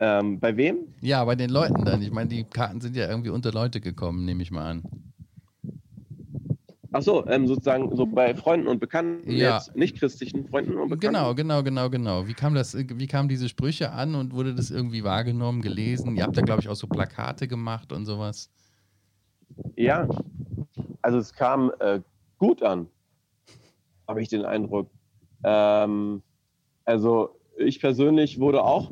Ähm, 0.00 0.40
bei 0.40 0.56
wem? 0.56 0.88
Ja, 1.02 1.24
bei 1.24 1.36
den 1.36 1.50
Leuten 1.50 1.84
dann. 1.84 2.00
Ich 2.02 2.10
meine, 2.10 2.30
die 2.30 2.44
Karten 2.44 2.80
sind 2.80 2.96
ja 2.96 3.08
irgendwie 3.08 3.30
unter 3.30 3.52
Leute 3.52 3.80
gekommen, 3.80 4.24
nehme 4.24 4.42
ich 4.42 4.50
mal 4.50 4.66
an. 4.70 4.84
Ach 6.92 7.02
so, 7.02 7.24
ähm, 7.28 7.46
sozusagen 7.46 7.94
so 7.94 8.04
bei 8.04 8.34
Freunden 8.34 8.66
und 8.66 8.80
Bekannten, 8.80 9.30
Ja. 9.30 9.58
jetzt 9.58 9.76
nicht 9.76 9.96
christlichen 9.96 10.44
Freunden 10.46 10.74
und 10.76 10.88
Bekannten. 10.88 11.14
Genau, 11.14 11.34
genau, 11.34 11.62
genau, 11.62 11.88
genau. 11.88 12.26
Wie 12.26 12.34
kam 12.34 12.54
das, 12.54 12.76
wie 12.76 13.06
kamen 13.06 13.28
diese 13.28 13.48
Sprüche 13.48 13.92
an 13.92 14.16
und 14.16 14.32
wurde 14.32 14.54
das 14.54 14.70
irgendwie 14.70 15.04
wahrgenommen, 15.04 15.62
gelesen? 15.62 16.16
Ihr 16.16 16.24
habt 16.24 16.36
da, 16.36 16.42
glaube 16.42 16.60
ich, 16.60 16.68
auch 16.68 16.74
so 16.74 16.88
Plakate 16.88 17.46
gemacht 17.46 17.92
und 17.92 18.06
sowas. 18.06 18.50
Ja, 19.76 20.08
also 21.02 21.18
es 21.18 21.32
kam 21.32 21.70
äh, 21.78 22.00
gut 22.38 22.62
an, 22.62 22.88
habe 24.08 24.20
ich 24.20 24.28
den 24.28 24.44
Eindruck. 24.44 24.90
Ähm, 25.44 26.22
also 26.84 27.36
ich 27.56 27.78
persönlich 27.80 28.40
wurde 28.40 28.64
auch 28.64 28.90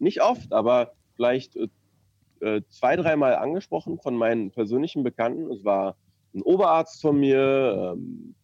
nicht 0.00 0.22
oft, 0.22 0.52
aber 0.52 0.92
vielleicht 1.14 1.56
äh, 1.56 1.68
äh, 2.40 2.62
zwei, 2.68 2.96
dreimal 2.96 3.36
angesprochen 3.36 3.98
von 3.98 4.16
meinen 4.16 4.50
persönlichen 4.50 5.02
Bekannten. 5.02 5.50
Es 5.50 5.64
war 5.64 5.96
ein 6.34 6.42
Oberarzt 6.42 7.02
von 7.02 7.18
mir, 7.18 7.94
ähm, 7.96 8.34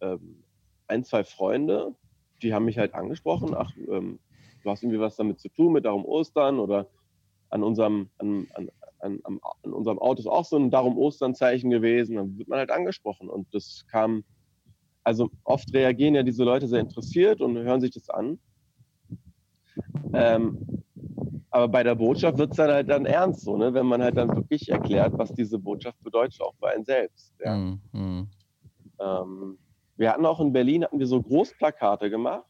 ähm, 0.00 0.42
ein, 0.88 1.04
zwei 1.04 1.24
Freunde, 1.24 1.94
die 2.42 2.54
haben 2.54 2.64
mich 2.64 2.78
halt 2.78 2.94
angesprochen. 2.94 3.54
Ach, 3.54 3.70
ähm, 3.76 4.18
du 4.62 4.70
hast 4.70 4.82
irgendwie 4.82 5.00
was 5.00 5.16
damit 5.16 5.40
zu 5.40 5.48
tun 5.48 5.72
mit 5.72 5.84
darum 5.84 6.04
Ostern 6.04 6.58
oder 6.58 6.88
an 7.50 7.62
unserem, 7.62 8.10
an, 8.18 8.46
an, 8.54 8.70
an, 9.00 9.20
an, 9.24 9.40
an 9.62 9.72
unserem 9.72 9.98
Auto 9.98 10.20
ist 10.20 10.26
auch 10.26 10.44
so 10.44 10.56
ein 10.56 10.70
Darum 10.70 10.98
Ostern-Zeichen 10.98 11.70
gewesen. 11.70 12.16
Dann 12.16 12.38
wird 12.38 12.48
man 12.48 12.58
halt 12.58 12.70
angesprochen. 12.70 13.28
Und 13.28 13.52
das 13.54 13.84
kam, 13.90 14.24
also 15.04 15.30
oft 15.44 15.72
reagieren 15.72 16.14
ja 16.14 16.22
diese 16.22 16.44
Leute 16.44 16.66
sehr 16.66 16.80
interessiert 16.80 17.40
und 17.40 17.56
hören 17.56 17.80
sich 17.80 17.92
das 17.92 18.10
an. 18.10 18.38
Ähm, 20.12 20.82
aber 21.50 21.68
bei 21.68 21.82
der 21.82 21.94
Botschaft 21.94 22.38
wird 22.38 22.50
es 22.50 22.56
dann 22.56 22.70
halt 22.70 22.90
dann 22.90 23.06
ernst, 23.06 23.40
so, 23.40 23.56
ne? 23.56 23.72
wenn 23.72 23.86
man 23.86 24.02
halt 24.02 24.16
dann 24.16 24.34
wirklich 24.34 24.68
erklärt, 24.68 25.16
was 25.16 25.32
diese 25.32 25.58
Botschaft 25.58 26.02
bedeutet, 26.02 26.40
auch 26.40 26.54
für 26.58 26.68
einen 26.68 26.84
selbst. 26.84 27.34
Ja. 27.42 27.54
Hm, 27.54 27.80
hm. 27.92 28.28
Ähm, 29.00 29.58
wir 29.96 30.12
hatten 30.12 30.26
auch 30.26 30.40
in 30.40 30.52
Berlin 30.52 30.84
hatten 30.84 30.98
wir 30.98 31.06
so 31.06 31.20
Großplakate 31.22 32.10
gemacht. 32.10 32.44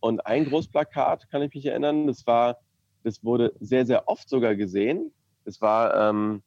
Und 0.00 0.26
ein 0.26 0.44
Großplakat, 0.44 1.28
kann 1.30 1.42
ich 1.42 1.54
mich 1.54 1.66
erinnern, 1.66 2.06
das 2.06 2.26
war, 2.26 2.58
das 3.02 3.24
wurde 3.24 3.52
sehr, 3.60 3.86
sehr 3.86 4.08
oft 4.08 4.28
sogar 4.28 4.54
gesehen. 4.54 5.12
Es 5.44 5.60
war 5.60 6.10
ähm, 6.10 6.42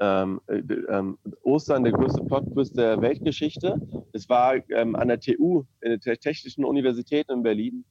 ähm, 0.00 0.40
äh, 0.46 0.58
ähm, 0.90 1.18
Ostern, 1.42 1.84
der 1.84 1.92
größte 1.92 2.22
Plot-Twist 2.24 2.76
der 2.76 3.00
Weltgeschichte. 3.00 3.80
Es 4.12 4.28
war 4.28 4.56
ähm, 4.70 4.96
an 4.96 5.08
der 5.08 5.20
TU, 5.20 5.64
in 5.80 6.00
der 6.00 6.18
Technischen 6.18 6.64
Universität 6.64 7.28
in 7.30 7.42
Berlin. 7.42 7.84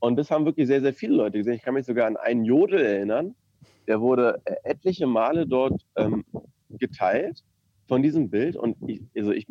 Und 0.00 0.16
das 0.16 0.30
haben 0.30 0.44
wirklich 0.44 0.66
sehr, 0.66 0.80
sehr 0.80 0.94
viele 0.94 1.16
Leute 1.16 1.38
gesehen. 1.38 1.54
Ich 1.54 1.62
kann 1.62 1.74
mich 1.74 1.86
sogar 1.86 2.06
an 2.06 2.16
einen 2.16 2.44
Jodel 2.44 2.80
erinnern. 2.80 3.34
Der 3.86 4.00
wurde 4.00 4.40
äh, 4.44 4.54
etliche 4.64 5.06
Male 5.06 5.46
dort 5.46 5.82
ähm, 5.96 6.24
geteilt 6.70 7.42
von 7.86 8.02
diesem 8.02 8.30
Bild. 8.30 8.56
Und 8.56 8.76
ich, 8.88 9.02
also 9.16 9.32
ich 9.32 9.46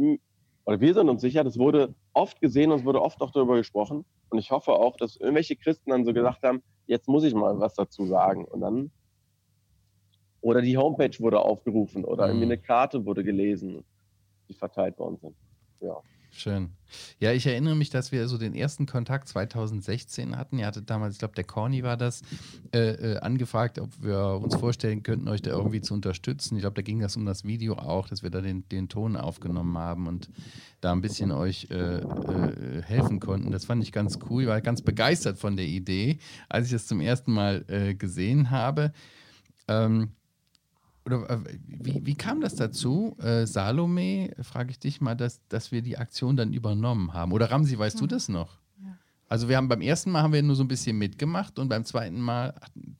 oder 0.66 0.82
wir 0.82 0.94
sind 0.94 1.08
uns 1.10 1.22
sicher, 1.22 1.44
das 1.46 1.58
wurde 1.58 1.96
oft 2.14 2.42
gesehen 2.42 2.72
und 2.72 2.80
es 2.80 2.86
wurde 2.86 3.02
oft 3.02 3.22
auch 3.22 3.32
darüber 3.32 3.56
gesprochen. 3.56 4.06
Und 4.30 4.38
ich 4.38 4.52
hoffe 4.52 4.74
auch, 4.74 4.98
dass 4.98 5.16
irgendwelche 5.16 5.56
Christen 5.56 5.92
dann 5.92 6.06
so 6.06 6.14
gesagt 6.14 6.44
haben, 6.44 6.62
jetzt 6.88 7.08
muss 7.08 7.24
ich 7.24 7.34
mal 7.34 7.58
was 7.60 7.74
dazu 7.76 8.06
sagen. 8.06 8.44
Und 8.46 8.60
dann, 8.62 8.92
oder 10.42 10.62
die 10.62 10.78
Homepage 10.78 11.18
wurde 11.20 11.40
aufgerufen 11.40 12.04
oder 12.06 12.26
Mhm. 12.26 12.30
irgendwie 12.32 12.46
eine 12.46 12.58
Karte 12.58 13.06
wurde 13.06 13.24
gelesen, 13.24 13.84
die 14.50 14.54
verteilt 14.54 14.98
worden 15.00 15.18
sind. 15.18 15.36
Ja. 15.80 16.02
Schön. 16.38 16.70
Ja, 17.20 17.34
ich 17.34 17.48
erinnere 17.48 17.76
mich, 17.76 17.90
dass 17.90 18.12
wir 18.12 18.28
so 18.28 18.38
den 18.38 18.54
ersten 18.54 18.86
Kontakt 18.86 19.28
2016 19.28 20.38
hatten. 20.38 20.60
Ihr 20.60 20.68
hattet 20.68 20.88
damals, 20.88 21.14
ich 21.14 21.20
glaube, 21.20 21.34
der 21.34 21.46
Corny 21.46 21.82
war 21.82 21.98
das, 21.98 22.22
äh, 22.76 23.14
äh, 23.14 23.18
angefragt, 23.18 23.80
ob 23.80 23.90
wir 24.04 24.40
uns 24.40 24.56
vorstellen 24.56 25.02
könnten, 25.02 25.30
euch 25.30 25.42
da 25.42 25.50
irgendwie 25.50 25.82
zu 25.82 25.96
unterstützen. 25.96 26.56
Ich 26.56 26.62
glaube, 26.62 26.76
da 26.76 26.84
ging 26.84 27.00
das 27.00 27.18
um 27.18 27.26
das 27.26 27.44
Video 27.44 27.74
auch, 27.74 28.08
dass 28.08 28.22
wir 28.22 28.30
da 28.30 28.42
den, 28.42 28.70
den 28.70 28.88
Ton 28.88 29.18
aufgenommen 29.18 29.80
haben 29.80 30.06
und 30.06 30.30
da 30.80 30.92
ein 30.92 31.02
bisschen 31.02 31.32
euch 31.32 31.70
äh, 31.72 32.02
äh, 32.02 32.84
helfen 32.84 33.20
konnten. 33.20 33.52
Das 33.52 33.66
fand 33.66 33.82
ich 33.82 33.92
ganz 33.92 34.20
cool. 34.30 34.44
Ich 34.44 34.48
war 34.48 34.62
ganz 34.62 34.84
begeistert 34.84 35.40
von 35.40 35.58
der 35.58 35.66
Idee, 35.66 36.20
als 36.50 36.68
ich 36.68 36.74
das 36.74 36.86
zum 36.86 37.02
ersten 37.02 37.34
Mal 37.34 37.66
äh, 37.68 37.96
gesehen 37.96 38.52
habe. 38.52 38.94
Ähm, 39.68 40.12
oder 41.08 41.30
äh, 41.30 41.40
wie, 41.66 42.06
wie 42.06 42.16
kam 42.16 42.42
das 42.42 42.56
dazu, 42.56 43.16
äh, 43.20 43.46
Salome, 43.46 44.36
frage 44.42 44.72
ich 44.72 44.80
dich 44.80 45.00
mal, 45.00 45.16
dass, 45.16 45.46
dass 45.48 45.72
wir 45.72 45.82
die 45.82 45.98
Aktion 45.98 46.36
dann 46.36 46.54
übernommen 46.54 47.14
haben? 47.14 47.32
Oder 47.32 47.50
Ramsi, 47.50 47.80
weißt 47.80 48.00
du 48.00 48.08
das 48.08 48.28
noch? 48.28 48.60
Ja. 48.84 48.98
Also 49.30 49.48
wir 49.48 49.56
haben 49.56 49.70
beim 49.70 49.82
ersten 49.82 50.12
Mal 50.12 50.22
haben 50.22 50.34
wir 50.34 50.44
nur 50.44 50.56
so 50.56 50.64
ein 50.64 50.68
bisschen 50.68 50.98
mitgemacht 50.98 51.58
und 51.60 51.70
beim 51.70 51.86
zweiten 51.86 52.20
Mal 52.20 52.54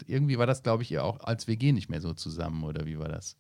irgendwie 0.08 0.38
war 0.38 0.48
das, 0.48 0.64
glaube 0.64 0.84
ich, 0.84 0.98
auch 0.98 1.20
als 1.20 1.48
WG 1.48 1.74
nicht 1.74 1.90
mehr 1.90 2.02
so 2.02 2.14
zusammen 2.14 2.64
oder 2.64 2.86
wie 2.86 2.98
war 2.98 3.10
das? 3.10 3.38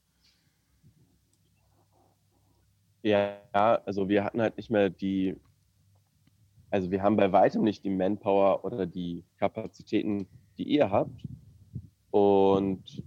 Ja, 3.04 3.38
also 3.86 4.10
wir 4.10 4.26
hatten 4.26 4.42
halt 4.42 4.58
nicht 4.58 4.70
mehr 4.70 4.90
die, 4.90 5.38
also 6.72 6.92
wir 6.92 7.02
haben 7.02 7.16
bei 7.16 7.32
weitem 7.32 7.64
nicht 7.64 7.86
die 7.86 7.90
Manpower 7.90 8.66
oder 8.66 8.86
die 8.86 9.24
Kapazitäten, 9.38 10.28
die 10.58 10.64
ihr 10.64 10.92
habt. 10.92 11.24
Und 12.12 13.02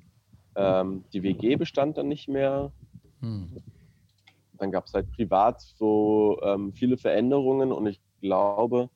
ähm, 0.60 1.04
die 1.12 1.22
WG 1.22 1.56
bestand 1.56 1.96
dann 1.96 2.08
nicht 2.08 2.28
mehr. 2.28 2.70
Hm. 3.20 3.48
Dann 4.58 4.70
gab 4.70 4.86
es 4.86 4.94
halt 4.94 5.10
privat 5.12 5.60
so 5.60 6.38
ähm, 6.42 6.72
viele 6.74 6.98
Veränderungen 6.98 7.72
und 7.72 7.86
ich 7.86 8.00
glaube, 8.20 8.90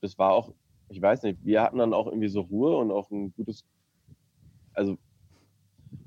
das 0.00 0.18
war 0.18 0.32
auch, 0.32 0.52
ich 0.88 1.00
weiß 1.00 1.22
nicht, 1.22 1.38
wir 1.44 1.62
hatten 1.62 1.78
dann 1.78 1.94
auch 1.94 2.06
irgendwie 2.06 2.28
so 2.28 2.40
Ruhe 2.40 2.76
und 2.76 2.90
auch 2.90 3.10
ein 3.10 3.32
gutes, 3.34 3.64
also 4.72 4.98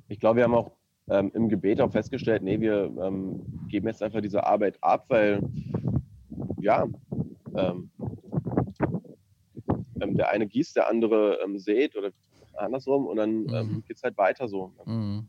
ich 0.09 0.19
glaube, 0.19 0.37
wir 0.37 0.43
haben 0.43 0.55
auch 0.55 0.71
ähm, 1.09 1.31
im 1.33 1.47
Gebet 1.47 1.79
auch 1.79 1.91
festgestellt, 1.91 2.43
nee, 2.43 2.59
wir 2.59 2.91
ähm, 3.01 3.41
geben 3.69 3.87
jetzt 3.87 4.03
einfach 4.03 4.21
diese 4.21 4.45
Arbeit 4.45 4.77
ab, 4.81 5.05
weil 5.07 5.41
ja, 6.59 6.85
ähm, 7.55 7.89
ähm, 10.01 10.17
der 10.17 10.29
eine 10.29 10.47
gießt, 10.47 10.75
der 10.75 10.89
andere 10.89 11.39
sät 11.55 11.95
oder 11.95 12.11
andersrum 12.57 13.05
und 13.07 13.15
dann 13.17 13.43
Mhm. 13.43 13.53
ähm, 13.53 13.83
geht 13.87 13.97
es 13.97 14.03
halt 14.03 14.17
weiter 14.17 14.47
so. 14.47 14.73
Hm. 14.85 15.27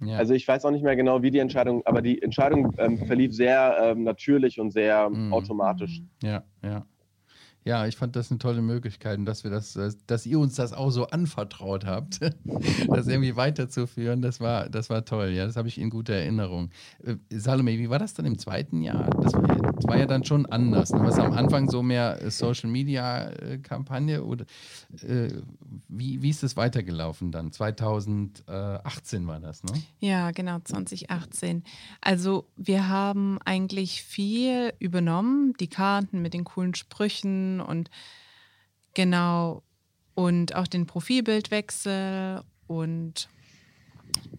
Ja. 0.00 0.18
Also 0.18 0.34
ich 0.34 0.46
weiß 0.46 0.64
auch 0.66 0.70
nicht 0.70 0.84
mehr 0.84 0.94
genau, 0.96 1.22
wie 1.22 1.30
die 1.30 1.38
Entscheidung, 1.38 1.82
aber 1.86 2.02
die 2.02 2.20
Entscheidung 2.20 2.74
ähm, 2.78 2.98
verlief 2.98 3.34
sehr 3.34 3.76
ähm, 3.80 4.04
natürlich 4.04 4.60
und 4.60 4.70
sehr 4.70 5.08
Mhm. 5.08 5.32
automatisch. 5.32 6.02
Ja, 6.22 6.44
ja. 6.62 6.84
Ja, 7.66 7.86
ich 7.86 7.96
fand 7.96 8.14
das 8.16 8.30
eine 8.30 8.38
tolle 8.38 8.62
Möglichkeit 8.62 9.18
dass 9.26 9.42
wir 9.44 9.50
das, 9.50 9.74
äh, 9.76 9.90
dass 10.06 10.24
ihr 10.24 10.38
uns 10.38 10.54
das 10.54 10.72
auch 10.72 10.90
so 10.90 11.08
anvertraut 11.08 11.84
habt, 11.84 12.20
das 12.88 13.08
irgendwie 13.08 13.34
weiterzuführen, 13.36 14.22
das 14.22 14.40
war, 14.40 14.68
das 14.70 14.88
war 14.88 15.04
toll, 15.04 15.30
ja, 15.30 15.44
das 15.46 15.56
habe 15.56 15.66
ich 15.68 15.78
in 15.78 15.90
guter 15.90 16.14
Erinnerung. 16.14 16.70
Äh, 17.04 17.16
Salome, 17.30 17.72
wie 17.78 17.90
war 17.90 17.98
das 17.98 18.14
dann 18.14 18.24
im 18.24 18.38
zweiten 18.38 18.82
Jahr? 18.82 19.10
Das 19.20 19.32
war, 19.34 19.48
ja- 19.48 19.72
das 19.72 19.84
war 19.88 19.98
ja 19.98 20.06
dann 20.06 20.24
schon 20.24 20.46
anders. 20.46 20.92
Ne? 20.92 21.00
Was 21.00 21.18
am 21.18 21.32
Anfang 21.32 21.68
so 21.68 21.82
mehr 21.82 22.22
äh, 22.22 22.30
Social 22.30 22.70
Media 22.70 23.30
Kampagne 23.62 24.22
oder 24.24 24.44
äh, 25.02 25.28
wie, 25.88 26.22
wie 26.22 26.30
ist 26.30 26.42
es 26.44 26.56
weitergelaufen 26.56 27.32
dann? 27.32 27.50
2018 27.52 29.26
war 29.26 29.40
das, 29.40 29.62
ne? 29.64 29.72
Ja, 29.98 30.30
genau, 30.30 30.58
2018. 30.62 31.64
Also 32.00 32.46
wir 32.56 32.88
haben 32.88 33.38
eigentlich 33.44 34.02
viel 34.02 34.72
übernommen, 34.78 35.54
die 35.60 35.68
Karten 35.68 36.22
mit 36.22 36.34
den 36.34 36.44
coolen 36.44 36.74
Sprüchen 36.74 37.55
und 37.60 37.90
genau, 38.94 39.62
und 40.14 40.54
auch 40.54 40.66
den 40.66 40.86
Profilbildwechsel 40.86 42.42
und 42.66 43.28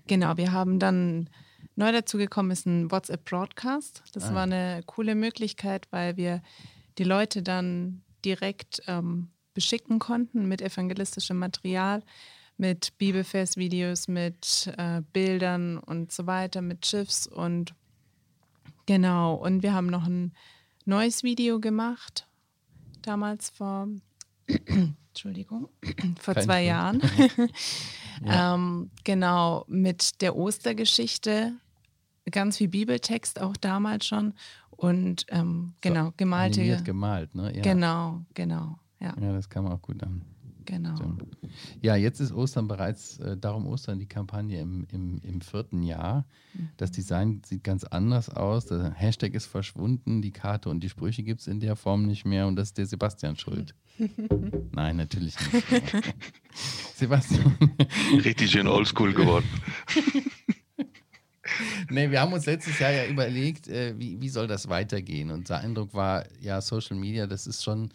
genau, 0.07 0.37
wir 0.37 0.51
haben 0.51 0.79
dann 0.79 1.29
neu 1.75 1.91
dazugekommen 1.91 2.51
ist 2.51 2.65
ein 2.65 2.89
WhatsApp 2.91 3.23
Broadcast. 3.25 4.03
Das 4.13 4.25
Ah. 4.25 4.33
war 4.33 4.43
eine 4.43 4.81
coole 4.85 5.13
Möglichkeit, 5.13 5.87
weil 5.91 6.17
wir 6.17 6.41
die 6.97 7.03
Leute 7.03 7.43
dann 7.43 8.01
direkt 8.25 8.81
ähm, 8.87 9.29
beschicken 9.53 9.99
konnten 9.99 10.47
mit 10.47 10.61
evangelistischem 10.61 11.37
Material 11.37 12.01
mit 12.57 12.97
Bibelversvideos, 12.97 14.07
mit 14.07 14.73
äh, 14.77 15.01
Bildern 15.13 15.77
und 15.77 16.11
so 16.11 16.25
weiter, 16.25 16.61
mit 16.61 16.85
Schiffs 16.85 17.27
und 17.27 17.73
genau. 18.85 19.35
Und 19.35 19.61
wir 19.63 19.73
haben 19.73 19.87
noch 19.87 20.05
ein 20.07 20.33
neues 20.85 21.23
Video 21.23 21.59
gemacht, 21.59 22.27
damals 23.07 23.49
vor, 23.49 23.87
Entschuldigung, 25.09 25.69
vor 26.19 26.33
Kein 26.33 26.43
zwei 26.43 26.59
Schuld. 26.59 26.67
Jahren. 26.67 27.01
Ja. 28.25 28.55
ähm, 28.55 28.89
genau, 29.03 29.63
mit 29.67 30.21
der 30.23 30.35
Ostergeschichte, 30.35 31.53
ganz 32.31 32.57
viel 32.57 32.67
Bibeltext 32.67 33.39
auch 33.39 33.55
damals 33.55 34.07
schon 34.07 34.33
und 34.71 35.27
ähm, 35.29 35.75
genau, 35.81 36.13
gemalte. 36.17 36.61
Animiert 36.61 36.83
gemalt, 36.83 37.35
ne? 37.35 37.55
Ja. 37.55 37.61
Genau, 37.61 38.25
genau, 38.33 38.79
ja. 38.99 39.13
Ja, 39.21 39.33
das 39.33 39.47
kam 39.49 39.67
auch 39.67 39.83
gut 39.83 40.01
an. 40.01 40.23
Genau. 40.67 40.97
Stimmt. 40.97 41.23
Ja, 41.81 41.95
jetzt 41.95 42.19
ist 42.19 42.33
Ostern 42.33 42.67
bereits, 42.67 43.19
äh, 43.19 43.37
darum 43.37 43.65
Ostern 43.65 43.99
die 43.99 44.05
Kampagne 44.05 44.59
im, 44.59 44.85
im, 44.91 45.21
im 45.23 45.39
vierten 45.39 45.81
Jahr. 45.81 46.25
Das 46.75 46.91
Design 46.91 47.41
sieht 47.45 47.63
ganz 47.63 47.85
anders 47.85 48.29
aus. 48.29 48.65
Der 48.65 48.91
Hashtag 48.91 49.33
ist 49.33 49.45
verschwunden, 49.45 50.21
die 50.21 50.31
Karte 50.31 50.69
und 50.69 50.81
die 50.81 50.89
Sprüche 50.89 51.23
gibt 51.23 51.39
es 51.39 51.47
in 51.47 51.61
der 51.61 51.77
Form 51.77 52.05
nicht 52.05 52.25
mehr 52.25 52.47
und 52.47 52.57
das 52.57 52.69
ist 52.69 52.77
der 52.77 52.85
Sebastian 52.85 53.37
schuld. 53.37 53.75
Nein, 54.71 54.97
natürlich 54.97 55.35
nicht. 55.53 55.65
Sebastian. 56.95 57.55
Richtig 58.25 58.51
schön 58.51 58.67
oldschool 58.67 59.13
geworden. 59.13 59.47
nee, 61.89 62.11
wir 62.11 62.19
haben 62.19 62.33
uns 62.33 62.45
letztes 62.45 62.77
Jahr 62.77 62.91
ja 62.91 63.05
überlegt, 63.05 63.69
äh, 63.69 63.97
wie, 63.97 64.19
wie 64.19 64.29
soll 64.29 64.47
das 64.47 64.67
weitergehen? 64.67 65.31
Und 65.31 65.47
der 65.47 65.59
Eindruck 65.59 65.93
war, 65.93 66.25
ja, 66.41 66.59
Social 66.59 66.97
Media, 66.97 67.25
das 67.25 67.47
ist 67.47 67.63
schon 67.63 67.89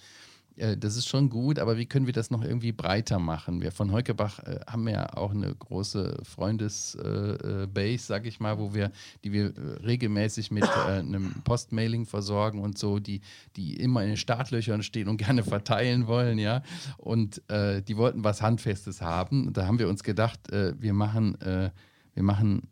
äh, 0.56 0.76
das 0.76 0.96
ist 0.96 1.08
schon 1.08 1.30
gut, 1.30 1.58
aber 1.58 1.78
wie 1.78 1.86
können 1.86 2.06
wir 2.06 2.12
das 2.12 2.30
noch 2.30 2.42
irgendwie 2.42 2.72
breiter 2.72 3.18
machen? 3.18 3.60
Wir 3.60 3.72
von 3.72 3.92
Heukebach 3.92 4.40
äh, 4.40 4.60
haben 4.66 4.86
ja 4.88 5.16
auch 5.16 5.32
eine 5.32 5.54
große 5.54 6.18
Freundesbase, 6.22 7.72
äh, 7.74 7.94
äh 7.94 7.98
sag 7.98 8.26
ich 8.26 8.40
mal, 8.40 8.58
wo 8.58 8.74
wir, 8.74 8.90
die 9.24 9.32
wir 9.32 9.46
äh, 9.46 9.84
regelmäßig 9.84 10.50
mit 10.50 10.68
einem 10.68 11.34
Postmailing 11.44 12.06
versorgen 12.06 12.60
und 12.60 12.78
so, 12.78 12.98
die, 12.98 13.20
die 13.56 13.76
immer 13.76 14.02
in 14.02 14.08
den 14.08 14.16
Startlöchern 14.16 14.82
stehen 14.82 15.08
und 15.08 15.16
gerne 15.16 15.42
verteilen 15.42 16.06
wollen, 16.06 16.38
ja. 16.38 16.62
Und 16.98 17.42
die 17.50 17.96
wollten 17.96 18.24
was 18.24 18.42
Handfestes 18.42 19.00
haben. 19.00 19.52
Da 19.52 19.66
haben 19.66 19.78
wir 19.78 19.88
uns 19.88 20.02
gedacht, 20.02 20.40
wir 20.50 20.92
machen, 20.92 21.36
wir 21.40 22.22
machen 22.22 22.68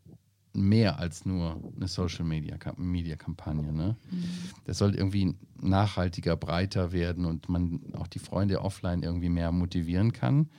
mehr 0.52 0.99
als 0.99 1.25
nur 1.25 1.61
eine 1.76 1.88
Social 1.88 2.25
Media, 2.25 2.57
Media 2.76 3.16
Kampagne. 3.16 3.73
Ne? 3.73 3.97
Mhm. 4.11 4.25
Das 4.64 4.78
soll 4.78 4.95
irgendwie 4.95 5.37
nachhaltiger, 5.61 6.37
breiter 6.37 6.92
werden 6.92 7.25
und 7.25 7.49
man 7.49 7.80
auch 7.95 8.07
die 8.07 8.19
Freunde 8.19 8.61
offline 8.61 9.02
irgendwie 9.02 9.28
mehr 9.28 9.52
motivieren 9.52 10.12
kann. 10.12 10.50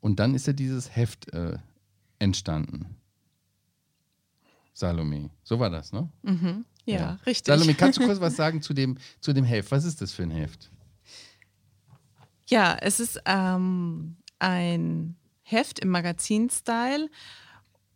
Und 0.00 0.20
dann 0.20 0.34
ist 0.34 0.46
ja 0.46 0.52
dieses 0.52 0.94
Heft 0.94 1.32
äh, 1.32 1.58
entstanden. 2.18 2.96
Salome, 4.72 5.30
so 5.42 5.58
war 5.58 5.70
das, 5.70 5.92
ne? 5.92 6.08
Mhm. 6.22 6.64
Ja, 6.84 6.96
ja, 6.96 7.18
richtig. 7.26 7.52
Salome, 7.52 7.74
kannst 7.74 7.98
du 7.98 8.04
kurz 8.06 8.20
was 8.20 8.36
sagen 8.36 8.62
zu 8.62 8.74
dem, 8.74 8.96
zu 9.20 9.32
dem 9.32 9.44
Heft? 9.44 9.70
Was 9.72 9.84
ist 9.84 10.00
das 10.00 10.12
für 10.12 10.22
ein 10.22 10.30
Heft? 10.30 10.70
Ja, 12.46 12.76
es 12.80 13.00
ist 13.00 13.20
ähm, 13.26 14.16
ein 14.38 15.16
Heft 15.42 15.80
im 15.80 15.88
Magazin-Style 15.88 17.10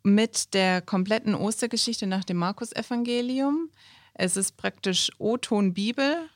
mit 0.02 0.54
der 0.54 0.80
kompletten 0.80 1.35
Ostergeschichte 1.35 2.06
nach 2.06 2.25
dem 2.25 2.38
Markus-Evangelium. 2.38 3.71
Es 4.14 4.37
ist 4.37 4.56
praktisch 4.56 5.11
O-Ton 5.18 5.75
Bibel. 5.75 6.28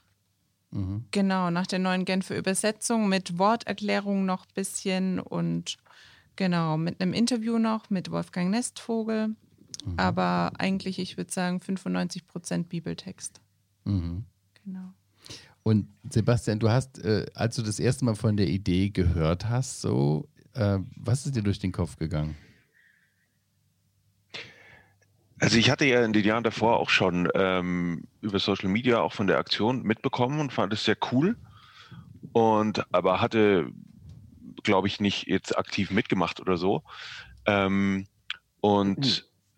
Mhm. 0.70 1.04
Genau, 1.11 1.50
nach 1.50 1.66
der 1.66 1.78
neuen 1.78 2.04
Genfer 2.04 2.37
Übersetzung 2.37 3.08
mit 3.08 3.38
Worterklärung 3.38 4.25
noch 4.25 4.46
ein 4.46 4.54
bisschen 4.54 5.20
und 5.20 5.76
genau, 6.37 6.76
mit 6.76 7.00
einem 7.00 7.12
Interview 7.12 7.58
noch 7.58 7.90
mit 7.90 8.11
Wolfgang 8.11 8.50
Nestvogel. 8.50 9.28
Mhm. 9.28 9.94
Aber 9.96 10.52
eigentlich, 10.58 10.99
ich 10.99 11.16
würde 11.16 11.32
sagen, 11.32 11.61
95 11.61 12.26
Prozent 12.26 12.68
Bibeltext. 12.68 13.40
Mhm. 13.85 14.25
Genau. 14.64 14.92
Und 15.62 15.88
Sebastian, 16.11 16.61
du 16.61 16.68
hast, 16.70 16.99
äh, 17.04 17.26
als 17.35 17.56
du 17.56 17.62
das 17.62 17.80
erste 17.80 18.04
Mal 18.04 18.14
von 18.14 18.37
der 18.37 18.49
Idee 18.49 18.90
gehört 18.90 19.49
hast, 19.49 19.80
so, 19.80 20.28
äh, 20.54 20.78
was 20.96 21.26
ist 21.26 21.35
dir 21.35 21.42
durch 21.42 21.58
den 21.58 21.73
Kopf 21.73 21.96
gegangen? 21.96 22.37
Also 25.38 25.59
ich 25.59 25.71
hatte 25.71 25.85
ja 25.85 26.02
in 26.05 26.12
den 26.12 26.25
Jahren 26.25 26.45
davor 26.45 26.78
auch 26.78 26.88
schon 26.88 27.28
ähm, 27.35 28.05
über 28.23 28.38
Social 28.38 28.71
Media 28.71 29.00
auch 29.00 29.12
von 29.12 29.26
der 29.26 29.38
Aktion 29.38 29.83
mitbekommen 29.83 30.40
und 30.40 30.52
fand 30.52 30.73
es 30.73 30.85
sehr 30.85 30.97
cool. 31.12 31.37
Und 32.33 32.85
aber 32.93 33.21
hatte, 33.21 33.71
glaube 34.62 34.88
ich, 34.88 35.00
nicht 35.00 35.26
jetzt 35.26 35.57
aktiv 35.57 35.90
mitgemacht 35.90 36.40
oder 36.40 36.57
so. 36.57 36.83
Ähm, 37.45 38.07
und 38.61 38.99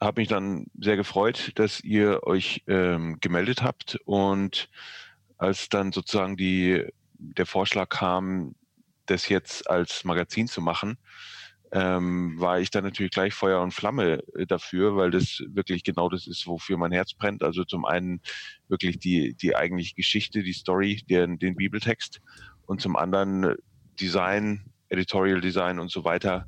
mhm. 0.01 0.05
habe 0.05 0.21
mich 0.21 0.29
dann 0.29 0.67
sehr 0.81 0.97
gefreut, 0.97 1.53
dass 1.55 1.81
ihr 1.81 2.25
euch 2.25 2.65
ähm, 2.67 3.19
gemeldet 3.21 3.63
habt. 3.63 4.01
Und 4.05 4.69
als 5.39 5.69
dann 5.69 5.93
sozusagen 5.93 6.37
die, 6.37 6.85
der 7.15 7.47
Vorschlag 7.47 7.89
kam, 7.89 8.57
das 9.07 9.29
jetzt 9.29 9.71
als 9.71 10.05
Magazin 10.05 10.49
zu 10.49 10.61
machen, 10.61 10.99
ähm, 11.73 12.39
war 12.39 12.61
ich 12.61 12.71
dann 12.71 12.85
natürlich 12.85 13.13
gleich 13.13 13.35
Feuer 13.35 13.61
und 13.61 13.75
Flamme 13.75 14.23
äh, 14.37 14.47
dafür, 14.47 14.97
weil 14.97 15.11
das 15.11 15.43
wirklich 15.49 15.85
genau 15.85 16.09
das 16.09 16.27
ist, 16.27 16.47
wofür 16.47 16.77
mein 16.79 16.93
Herz 16.93 17.15
brennt. 17.15 17.43
Also 17.43 17.65
zum 17.65 17.85
einen 17.85 18.21
wirklich 18.69 18.99
die, 18.99 19.35
die 19.35 19.55
eigentliche 19.55 19.95
Geschichte, 19.95 20.43
die 20.43 20.53
Story, 20.53 21.03
den, 21.09 21.39
den 21.39 21.57
Bibeltext 21.57 22.21
und 22.67 22.81
zum 22.81 22.97
anderen 22.97 23.55
Design, 24.01 24.65
Editorial 24.89 25.41
Design 25.41 25.79
und 25.79 25.91
so 25.91 26.05
weiter. 26.05 26.47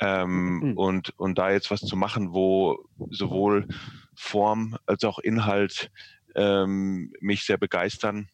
Ähm, 0.00 0.58
mhm. 0.58 0.72
und, 0.76 1.18
und 1.18 1.38
da 1.38 1.50
jetzt 1.50 1.70
was 1.70 1.80
zu 1.80 1.96
machen, 1.96 2.32
wo 2.32 2.84
sowohl 3.10 3.68
Form 4.16 4.76
als 4.86 5.04
auch 5.04 5.18
Inhalt 5.20 5.90
ähm, 6.34 7.12
mich 7.20 7.44
sehr 7.44 7.58
begeistern, 7.58 8.28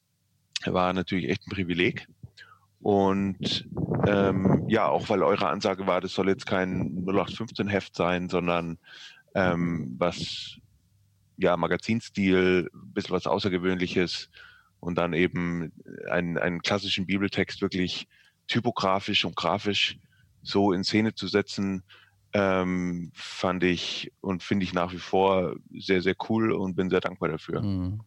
war 0.64 0.93
natürlich 0.93 1.29
echt 1.29 1.47
ein 1.47 1.51
Privileg. 1.51 2.07
Und 2.81 3.69
ähm, 4.07 4.64
ja, 4.69 4.88
auch 4.88 5.09
weil 5.11 5.23
eure 5.23 5.49
Ansage 5.49 5.87
war, 5.87 6.01
das 6.01 6.14
soll 6.14 6.29
jetzt 6.29 6.47
kein 6.47 7.05
0815-Heft 7.05 7.95
sein, 7.95 8.29
sondern 8.29 8.79
ähm, 9.35 9.95
was, 9.99 10.57
ja, 11.37 11.57
Magazinstil, 11.57 12.71
ein 12.73 12.93
bisschen 12.93 13.14
was 13.14 13.27
Außergewöhnliches 13.27 14.31
und 14.81 14.97
dann 14.97 15.12
eben 15.12 15.73
einen, 16.11 16.38
einen 16.38 16.62
klassischen 16.62 17.07
Bibeltext 17.07 17.61
wirklich 17.61 18.09
typografisch 18.47 19.25
und 19.25 19.37
grafisch 19.37 19.99
so 20.43 20.73
in 20.73 20.85
Szene 20.85 21.14
zu 21.14 21.29
setzen, 21.29 21.85
ähm, 22.33 23.11
fand 23.14 23.62
ich 23.64 24.12
und 24.21 24.43
finde 24.43 24.64
ich 24.64 24.73
nach 24.73 24.93
wie 24.93 24.99
vor 24.99 25.57
sehr, 25.77 26.01
sehr 26.01 26.14
cool 26.29 26.53
und 26.53 26.77
bin 26.77 26.88
sehr 26.88 27.01
dankbar 27.01 27.29
dafür. 27.29 27.62
Mhm. 27.62 28.01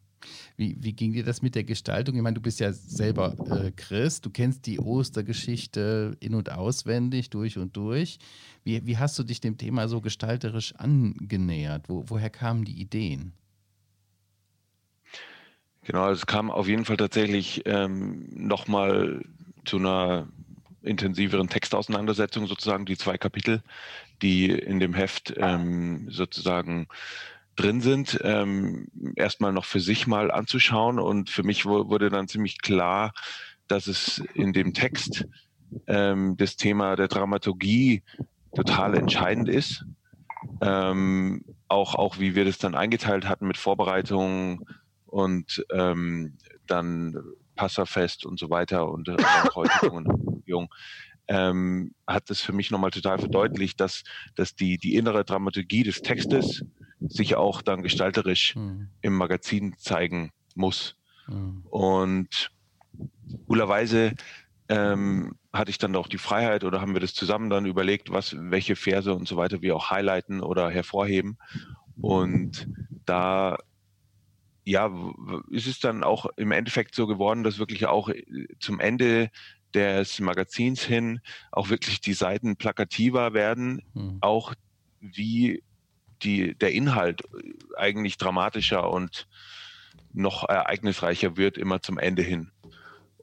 Wie, 0.56 0.76
wie 0.80 0.92
ging 0.92 1.12
dir 1.12 1.24
das 1.24 1.42
mit 1.42 1.54
der 1.54 1.64
Gestaltung? 1.64 2.16
Ich 2.16 2.22
meine, 2.22 2.34
du 2.34 2.40
bist 2.40 2.60
ja 2.60 2.72
selber 2.72 3.36
äh, 3.46 3.70
Christ, 3.72 4.24
du 4.26 4.30
kennst 4.30 4.66
die 4.66 4.80
Ostergeschichte 4.80 6.16
in- 6.20 6.34
und 6.34 6.50
auswendig, 6.50 7.30
durch 7.30 7.58
und 7.58 7.76
durch. 7.76 8.18
Wie, 8.64 8.86
wie 8.86 8.98
hast 8.98 9.18
du 9.18 9.22
dich 9.22 9.40
dem 9.40 9.58
Thema 9.58 9.88
so 9.88 10.00
gestalterisch 10.00 10.74
angenähert? 10.76 11.88
Wo, 11.88 12.04
woher 12.08 12.30
kamen 12.30 12.64
die 12.64 12.80
Ideen? 12.80 13.32
Genau, 15.82 16.10
es 16.10 16.26
kam 16.26 16.50
auf 16.50 16.66
jeden 16.66 16.86
Fall 16.86 16.96
tatsächlich 16.96 17.62
ähm, 17.66 18.26
nochmal 18.30 19.22
zu 19.66 19.76
einer 19.76 20.28
intensiveren 20.82 21.48
Textauseinandersetzung, 21.48 22.46
sozusagen 22.46 22.86
die 22.86 22.96
zwei 22.96 23.18
Kapitel, 23.18 23.62
die 24.22 24.50
in 24.50 24.80
dem 24.80 24.94
Heft 24.94 25.34
ähm, 25.36 26.08
sozusagen 26.10 26.86
drin 27.56 27.80
sind, 27.80 28.18
ähm, 28.22 28.88
erstmal 29.16 29.52
noch 29.52 29.64
für 29.64 29.80
sich 29.80 30.06
mal 30.06 30.30
anzuschauen. 30.30 30.98
Und 30.98 31.30
für 31.30 31.42
mich 31.42 31.66
wurde 31.66 32.10
dann 32.10 32.28
ziemlich 32.28 32.60
klar, 32.60 33.12
dass 33.68 33.86
es 33.86 34.22
in 34.34 34.52
dem 34.52 34.74
Text 34.74 35.26
ähm, 35.86 36.36
das 36.36 36.56
Thema 36.56 36.96
der 36.96 37.08
Dramaturgie 37.08 38.02
total 38.54 38.94
entscheidend 38.94 39.48
ist. 39.48 39.84
Ähm, 40.60 41.44
auch, 41.68 41.94
auch 41.94 42.18
wie 42.18 42.34
wir 42.34 42.44
das 42.44 42.58
dann 42.58 42.74
eingeteilt 42.74 43.26
hatten 43.26 43.46
mit 43.46 43.56
Vorbereitungen 43.56 44.60
und 45.06 45.64
ähm, 45.72 46.36
dann 46.66 47.16
Passafest 47.56 48.26
und 48.26 48.38
so 48.38 48.50
weiter 48.50 48.90
und 48.90 49.08
äh, 49.08 49.16
Häutigung 49.54 50.68
ähm, 51.28 51.94
hat 52.06 52.30
das 52.30 52.40
für 52.40 52.52
mich 52.52 52.70
nochmal 52.70 52.90
total 52.90 53.18
verdeutlicht, 53.18 53.80
dass, 53.80 54.02
dass 54.34 54.54
die, 54.54 54.78
die 54.78 54.96
innere 54.96 55.24
Dramaturgie 55.24 55.82
des 55.82 56.02
Textes 56.02 56.64
sich 57.08 57.36
auch 57.36 57.62
dann 57.62 57.82
gestalterisch 57.82 58.56
mhm. 58.56 58.88
im 59.00 59.14
Magazin 59.14 59.74
zeigen 59.78 60.30
muss. 60.54 60.96
Mhm. 61.26 61.62
Und 61.70 62.50
coolerweise 63.46 64.14
ähm, 64.68 65.34
hatte 65.52 65.70
ich 65.70 65.78
dann 65.78 65.96
auch 65.96 66.08
die 66.08 66.18
Freiheit 66.18 66.64
oder 66.64 66.80
haben 66.80 66.94
wir 66.94 67.00
das 67.00 67.14
zusammen 67.14 67.50
dann 67.50 67.66
überlegt, 67.66 68.10
was, 68.10 68.34
welche 68.38 68.76
Verse 68.76 69.12
und 69.14 69.28
so 69.28 69.36
weiter 69.36 69.62
wir 69.62 69.76
auch 69.76 69.90
highlighten 69.90 70.40
oder 70.40 70.70
hervorheben. 70.70 71.38
Und 72.00 72.68
da 73.06 73.58
ja, 74.64 74.90
ist 75.50 75.66
es 75.66 75.78
dann 75.78 76.02
auch 76.02 76.26
im 76.36 76.50
Endeffekt 76.50 76.94
so 76.94 77.06
geworden, 77.06 77.44
dass 77.44 77.58
wirklich 77.58 77.86
auch 77.86 78.08
äh, 78.08 78.24
zum 78.60 78.80
Ende 78.80 79.30
des 79.74 80.20
Magazins 80.20 80.82
hin 80.82 81.20
auch 81.52 81.68
wirklich 81.68 82.00
die 82.00 82.14
Seiten 82.14 82.56
plakativer 82.56 83.34
werden, 83.34 83.82
mhm. 83.92 84.18
auch 84.20 84.54
wie 85.00 85.62
die, 86.22 86.54
der 86.54 86.72
Inhalt 86.72 87.22
eigentlich 87.76 88.16
dramatischer 88.16 88.90
und 88.90 89.26
noch 90.12 90.48
ereignisreicher 90.48 91.36
wird, 91.36 91.58
immer 91.58 91.82
zum 91.82 91.98
Ende 91.98 92.22
hin. 92.22 92.50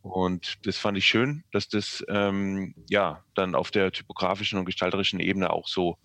Und 0.01 0.65
das 0.65 0.77
fand 0.77 0.97
ich 0.97 1.05
schön, 1.05 1.43
dass 1.51 1.67
das 1.67 2.03
ähm, 2.09 2.73
ja 2.89 3.23
dann 3.35 3.55
auf 3.55 3.71
der 3.71 3.91
typografischen 3.91 4.57
und 4.57 4.65
gestalterischen 4.65 5.19
Ebene 5.19 5.51
auch 5.51 5.67
so 5.67 5.97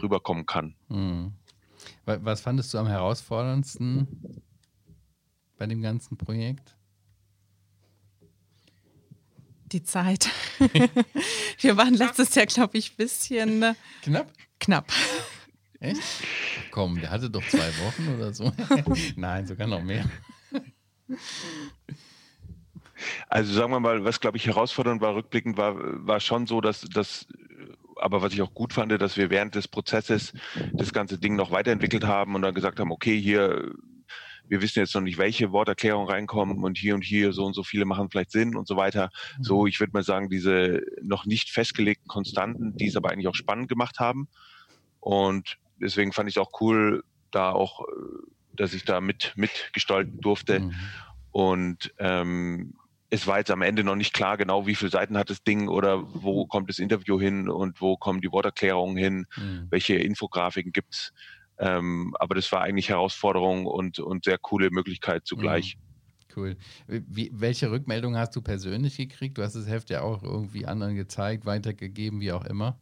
rüberkommen 0.00 0.46
kann. 0.46 0.74
Mhm. 0.88 1.32
Was 2.04 2.40
fandest 2.40 2.74
du 2.74 2.78
am 2.78 2.86
herausforderndsten 2.88 4.42
bei 5.58 5.66
dem 5.66 5.80
ganzen 5.80 6.16
Projekt? 6.16 6.76
Die 9.66 9.82
Zeit. 9.82 10.30
Wir 11.60 11.76
waren 11.76 11.94
letztes 11.94 12.34
Jahr, 12.34 12.46
glaube 12.46 12.78
ich, 12.78 12.92
ein 12.92 12.96
bisschen 12.96 13.62
äh, 13.62 13.74
Knapp? 14.02 14.32
knapp. 14.60 14.92
Echt? 15.86 16.02
Komm, 16.72 17.00
der 17.00 17.10
hatte 17.10 17.30
doch 17.30 17.46
zwei 17.46 17.70
Wochen 17.84 18.14
oder 18.14 18.32
so. 18.32 18.52
Nein, 19.16 19.46
sogar 19.46 19.68
noch 19.68 19.82
mehr. 19.82 20.04
Also 23.28 23.52
sagen 23.52 23.70
wir 23.70 23.80
mal, 23.80 24.04
was 24.04 24.20
glaube 24.20 24.36
ich 24.36 24.46
herausfordernd 24.46 25.00
war, 25.00 25.14
rückblickend 25.14 25.56
war, 25.56 25.76
war 26.06 26.18
schon 26.18 26.46
so, 26.46 26.60
dass 26.60 26.80
das, 26.80 27.26
aber 27.96 28.20
was 28.20 28.32
ich 28.32 28.42
auch 28.42 28.52
gut 28.52 28.72
fand, 28.72 28.90
dass 29.00 29.16
wir 29.16 29.30
während 29.30 29.54
des 29.54 29.68
Prozesses 29.68 30.32
das 30.72 30.92
ganze 30.92 31.18
Ding 31.18 31.36
noch 31.36 31.52
weiterentwickelt 31.52 32.04
haben 32.04 32.34
und 32.34 32.42
dann 32.42 32.54
gesagt 32.54 32.80
haben, 32.80 32.90
okay, 32.90 33.20
hier, 33.20 33.72
wir 34.48 34.62
wissen 34.62 34.80
jetzt 34.80 34.94
noch 34.94 35.02
nicht, 35.02 35.18
welche 35.18 35.52
Worterklärungen 35.52 36.08
reinkommen 36.08 36.64
und 36.64 36.78
hier 36.78 36.96
und 36.96 37.02
hier 37.02 37.32
so 37.32 37.44
und 37.44 37.54
so 37.54 37.62
viele 37.62 37.84
machen 37.84 38.08
vielleicht 38.10 38.32
Sinn 38.32 38.56
und 38.56 38.66
so 38.66 38.76
weiter. 38.76 39.10
So, 39.40 39.66
ich 39.66 39.78
würde 39.78 39.92
mal 39.92 40.02
sagen, 40.02 40.30
diese 40.30 40.82
noch 41.02 41.26
nicht 41.26 41.50
festgelegten 41.50 42.08
Konstanten, 42.08 42.76
die 42.76 42.86
es 42.86 42.96
aber 42.96 43.10
eigentlich 43.10 43.28
auch 43.28 43.34
spannend 43.34 43.68
gemacht 43.68 44.00
haben. 44.00 44.28
Und 45.00 45.58
deswegen 45.80 46.12
fand 46.12 46.28
ich 46.28 46.36
es 46.36 46.42
auch 46.42 46.60
cool, 46.60 47.04
da 47.30 47.52
auch, 47.52 47.80
äh, 47.80 47.84
dass 48.54 48.74
ich 48.74 48.84
da 48.84 49.00
mit 49.00 49.32
mitgestalten 49.36 50.20
durfte. 50.20 50.60
Mhm. 50.60 50.74
Und 51.32 51.94
ähm, 51.98 52.74
es 53.10 53.26
war 53.26 53.38
jetzt 53.38 53.50
am 53.50 53.62
Ende 53.62 53.84
noch 53.84 53.94
nicht 53.94 54.12
klar 54.12 54.36
genau, 54.36 54.66
wie 54.66 54.74
viele 54.74 54.90
Seiten 54.90 55.16
hat 55.16 55.30
das 55.30 55.42
Ding 55.42 55.68
oder 55.68 56.02
wo 56.14 56.46
kommt 56.46 56.68
das 56.68 56.78
Interview 56.78 57.20
hin 57.20 57.48
und 57.48 57.80
wo 57.80 57.96
kommen 57.96 58.20
die 58.20 58.32
Worterklärungen 58.32 58.96
hin, 58.96 59.26
Mhm. 59.36 59.66
welche 59.70 59.94
Infografiken 59.94 60.72
gibt's. 60.72 61.12
Ähm, 61.58 62.14
aber 62.18 62.34
das 62.34 62.50
war 62.52 62.62
eigentlich 62.62 62.88
Herausforderung 62.88 63.66
und, 63.66 63.98
und 63.98 64.24
sehr 64.24 64.38
coole 64.38 64.70
Möglichkeit 64.70 65.26
zugleich. 65.26 65.78
Cool. 66.34 66.56
Wie, 66.86 67.30
welche 67.32 67.70
Rückmeldung 67.70 68.16
hast 68.16 68.36
du 68.36 68.42
persönlich 68.42 68.98
gekriegt? 68.98 69.38
Du 69.38 69.42
hast 69.42 69.54
das 69.54 69.66
Heft 69.66 69.88
ja 69.88 70.02
auch 70.02 70.22
irgendwie 70.22 70.66
anderen 70.66 70.94
gezeigt, 70.94 71.46
weitergegeben, 71.46 72.20
wie 72.20 72.32
auch 72.32 72.44
immer. 72.44 72.78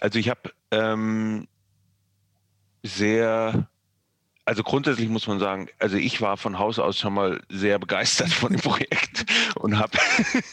Also 0.00 0.18
ich 0.18 0.30
habe 0.30 0.50
ähm, 0.70 1.46
sehr, 2.82 3.68
also 4.46 4.62
grundsätzlich 4.62 5.10
muss 5.10 5.26
man 5.26 5.38
sagen, 5.38 5.68
also 5.78 5.98
ich 5.98 6.22
war 6.22 6.38
von 6.38 6.58
Haus 6.58 6.78
aus 6.78 6.98
schon 6.98 7.12
mal 7.12 7.40
sehr 7.50 7.78
begeistert 7.78 8.30
von 8.30 8.52
dem 8.52 8.62
Projekt 8.62 9.26
und 9.56 9.78
habe 9.78 9.98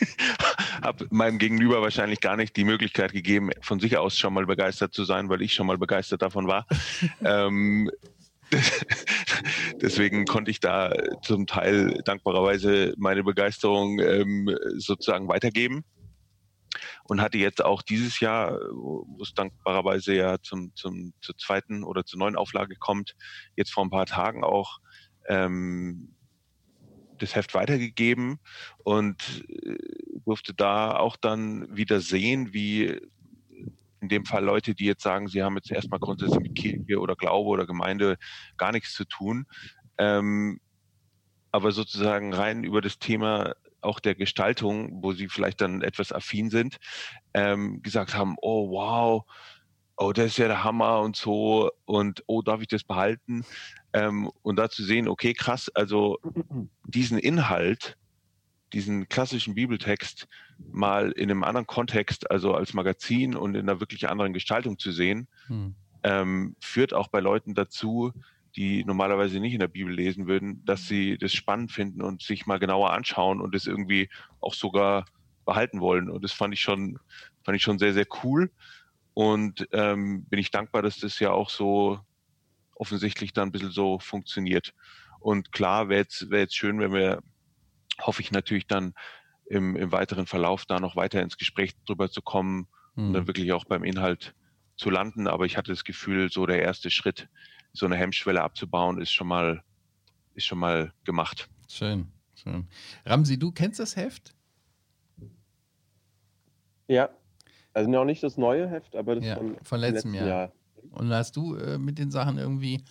hab 0.81 1.11
meinem 1.11 1.39
Gegenüber 1.39 1.81
wahrscheinlich 1.81 2.19
gar 2.19 2.35
nicht 2.35 2.57
die 2.57 2.65
Möglichkeit 2.65 3.13
gegeben, 3.13 3.51
von 3.61 3.79
sich 3.79 3.97
aus 3.97 4.17
schon 4.17 4.33
mal 4.33 4.45
begeistert 4.45 4.93
zu 4.93 5.05
sein, 5.05 5.29
weil 5.29 5.41
ich 5.41 5.53
schon 5.53 5.67
mal 5.67 5.77
begeistert 5.77 6.21
davon 6.21 6.47
war. 6.47 6.67
ähm, 7.23 7.89
Deswegen 9.81 10.25
konnte 10.25 10.51
ich 10.51 10.59
da 10.59 10.93
zum 11.21 11.47
Teil 11.47 12.01
dankbarerweise 12.05 12.93
meine 12.97 13.23
Begeisterung 13.23 13.99
ähm, 13.99 14.55
sozusagen 14.77 15.27
weitergeben 15.27 15.83
und 17.07 17.21
hatte 17.21 17.37
jetzt 17.37 17.63
auch 17.63 17.81
dieses 17.81 18.19
Jahr, 18.19 18.59
wo 18.71 19.05
wo 19.07 19.23
es 19.23 19.33
dankbarerweise 19.33 20.13
ja 20.13 20.37
zum, 20.41 20.75
zum, 20.75 21.13
zur 21.21 21.37
zweiten 21.37 21.83
oder 21.83 22.05
zur 22.05 22.19
neuen 22.19 22.35
Auflage 22.35 22.75
kommt, 22.75 23.15
jetzt 23.55 23.73
vor 23.73 23.83
ein 23.83 23.89
paar 23.89 24.05
Tagen 24.05 24.43
auch 24.43 24.79
ähm, 25.27 26.15
das 27.17 27.35
Heft 27.35 27.53
weitergegeben 27.53 28.39
und 28.83 29.45
äh, 29.49 29.77
durfte 30.25 30.53
da 30.53 30.97
auch 30.97 31.15
dann 31.15 31.75
wieder 31.75 31.99
sehen, 31.99 32.53
wie 32.53 32.99
in 33.99 34.09
dem 34.09 34.25
Fall 34.25 34.43
Leute, 34.43 34.75
die 34.75 34.85
jetzt 34.85 35.01
sagen, 35.01 35.27
sie 35.27 35.41
haben 35.41 35.55
jetzt 35.55 35.71
erstmal 35.71 35.99
grundsätzlich 35.99 36.41
mit 36.41 36.55
Kirche 36.55 36.99
oder 36.99 37.15
Glaube 37.15 37.49
oder 37.49 37.65
Gemeinde 37.65 38.17
gar 38.57 38.71
nichts 38.71 38.93
zu 38.93 39.05
tun, 39.05 39.45
ähm, 39.97 40.59
aber 41.51 41.71
sozusagen 41.71 42.33
rein 42.33 42.63
über 42.63 42.81
das 42.81 42.99
Thema 42.99 43.55
auch 43.81 43.99
der 43.99 44.15
Gestaltung, 44.15 45.03
wo 45.03 45.13
sie 45.13 45.29
vielleicht 45.29 45.61
dann 45.61 45.81
etwas 45.81 46.11
affin 46.11 46.49
sind, 46.49 46.77
ähm, 47.33 47.81
gesagt 47.81 48.15
haben, 48.15 48.35
oh 48.41 48.69
wow, 48.71 49.23
oh 49.97 50.13
das 50.13 50.27
ist 50.27 50.37
ja 50.37 50.47
der 50.47 50.63
Hammer 50.63 51.01
und 51.01 51.15
so 51.15 51.71
und 51.85 52.23
oh 52.27 52.41
darf 52.41 52.61
ich 52.61 52.67
das 52.67 52.83
behalten 52.83 53.45
ähm, 53.93 54.31
und 54.43 54.57
da 54.57 54.69
zu 54.69 54.83
sehen, 54.83 55.07
okay 55.07 55.33
krass, 55.33 55.69
also 55.73 56.19
diesen 56.85 57.17
Inhalt, 57.17 57.97
diesen 58.73 59.09
klassischen 59.09 59.55
Bibeltext 59.55 60.27
mal 60.71 61.11
in 61.11 61.31
einem 61.31 61.43
anderen 61.43 61.67
Kontext, 61.67 62.29
also 62.29 62.53
als 62.53 62.73
Magazin 62.73 63.35
und 63.35 63.55
in 63.55 63.69
einer 63.69 63.79
wirklich 63.79 64.07
anderen 64.09 64.33
Gestaltung 64.33 64.77
zu 64.77 64.91
sehen, 64.91 65.27
hm. 65.47 65.75
ähm, 66.03 66.55
führt 66.59 66.93
auch 66.93 67.07
bei 67.07 67.19
Leuten 67.19 67.55
dazu, 67.55 68.13
die 68.57 68.83
normalerweise 68.85 69.39
nicht 69.39 69.53
in 69.53 69.59
der 69.61 69.69
Bibel 69.69 69.93
lesen 69.93 70.27
würden, 70.27 70.65
dass 70.65 70.87
sie 70.87 71.17
das 71.17 71.33
spannend 71.33 71.71
finden 71.71 72.01
und 72.01 72.23
sich 72.23 72.47
mal 72.47 72.59
genauer 72.59 72.91
anschauen 72.93 73.41
und 73.41 73.55
es 73.55 73.67
irgendwie 73.67 74.09
auch 74.41 74.55
sogar 74.55 75.05
behalten 75.45 75.81
wollen. 75.81 76.09
Und 76.09 76.23
das 76.23 76.33
fand 76.33 76.53
ich 76.53 76.61
schon, 76.61 76.99
fand 77.45 77.57
ich 77.57 77.63
schon 77.63 77.79
sehr, 77.79 77.93
sehr 77.93 78.07
cool. 78.23 78.51
Und 79.13 79.67
ähm, 79.71 80.25
bin 80.27 80.39
ich 80.39 80.51
dankbar, 80.51 80.81
dass 80.83 80.97
das 80.99 81.19
ja 81.19 81.31
auch 81.31 81.49
so 81.49 81.99
offensichtlich 82.75 83.33
dann 83.33 83.49
ein 83.49 83.51
bisschen 83.51 83.71
so 83.71 83.99
funktioniert. 83.99 84.73
Und 85.19 85.51
klar 85.51 85.89
wäre 85.89 86.01
jetzt, 86.01 86.29
wäre 86.29 86.41
jetzt 86.43 86.55
schön, 86.57 86.79
wenn 86.79 86.93
wir, 86.93 87.21
hoffe 88.01 88.21
ich 88.21 88.31
natürlich 88.31 88.67
dann 88.67 88.93
im, 89.45 89.75
im 89.75 89.91
weiteren 89.91 90.27
Verlauf 90.27 90.65
da 90.65 90.79
noch 90.79 90.95
weiter 90.95 91.21
ins 91.21 91.37
Gespräch 91.37 91.73
drüber 91.85 92.09
zu 92.11 92.21
kommen 92.21 92.67
und 93.05 93.13
dann 93.13 93.27
Hm. 93.27 93.27
wirklich 93.27 93.53
auch 93.53 93.65
beim 93.65 93.83
Inhalt 93.83 94.35
zu 94.77 94.89
landen. 94.89 95.27
Aber 95.27 95.45
ich 95.45 95.57
hatte 95.57 95.71
das 95.71 95.83
Gefühl, 95.83 96.29
so 96.31 96.45
der 96.45 96.61
erste 96.61 96.91
Schritt, 96.91 97.27
so 97.77 97.85
eine 97.85 97.95
Hemmschwelle 97.95 98.41
abzubauen, 98.41 98.99
ist 98.99 99.11
schon 99.11 99.27
mal, 99.27 99.63
ist 100.33 100.45
schon 100.45 100.59
mal 100.59 100.91
gemacht. 101.03 101.49
Schön, 101.69 102.07
schön. 102.35 102.67
Ramsi, 103.05 103.37
du 103.37 103.51
kennst 103.51 103.79
das 103.79 103.95
Heft? 103.95 104.33
Ja, 106.87 107.09
also 107.73 107.89
noch 107.89 108.05
nicht 108.05 108.23
das 108.23 108.37
neue 108.37 108.67
Heft, 108.67 108.95
aber 108.95 109.15
das 109.15 109.25
Ja, 109.25 109.35
von, 109.35 109.55
von 109.55 109.63
vom 109.63 109.79
letztem 109.79 110.13
Jahr. 110.13 110.51
Und 110.91 111.11
hast 111.11 111.35
du 111.35 111.55
äh, 111.55 111.77
mit 111.77 111.99
den 111.99 112.11
Sachen 112.11 112.37
irgendwie, 112.37 112.83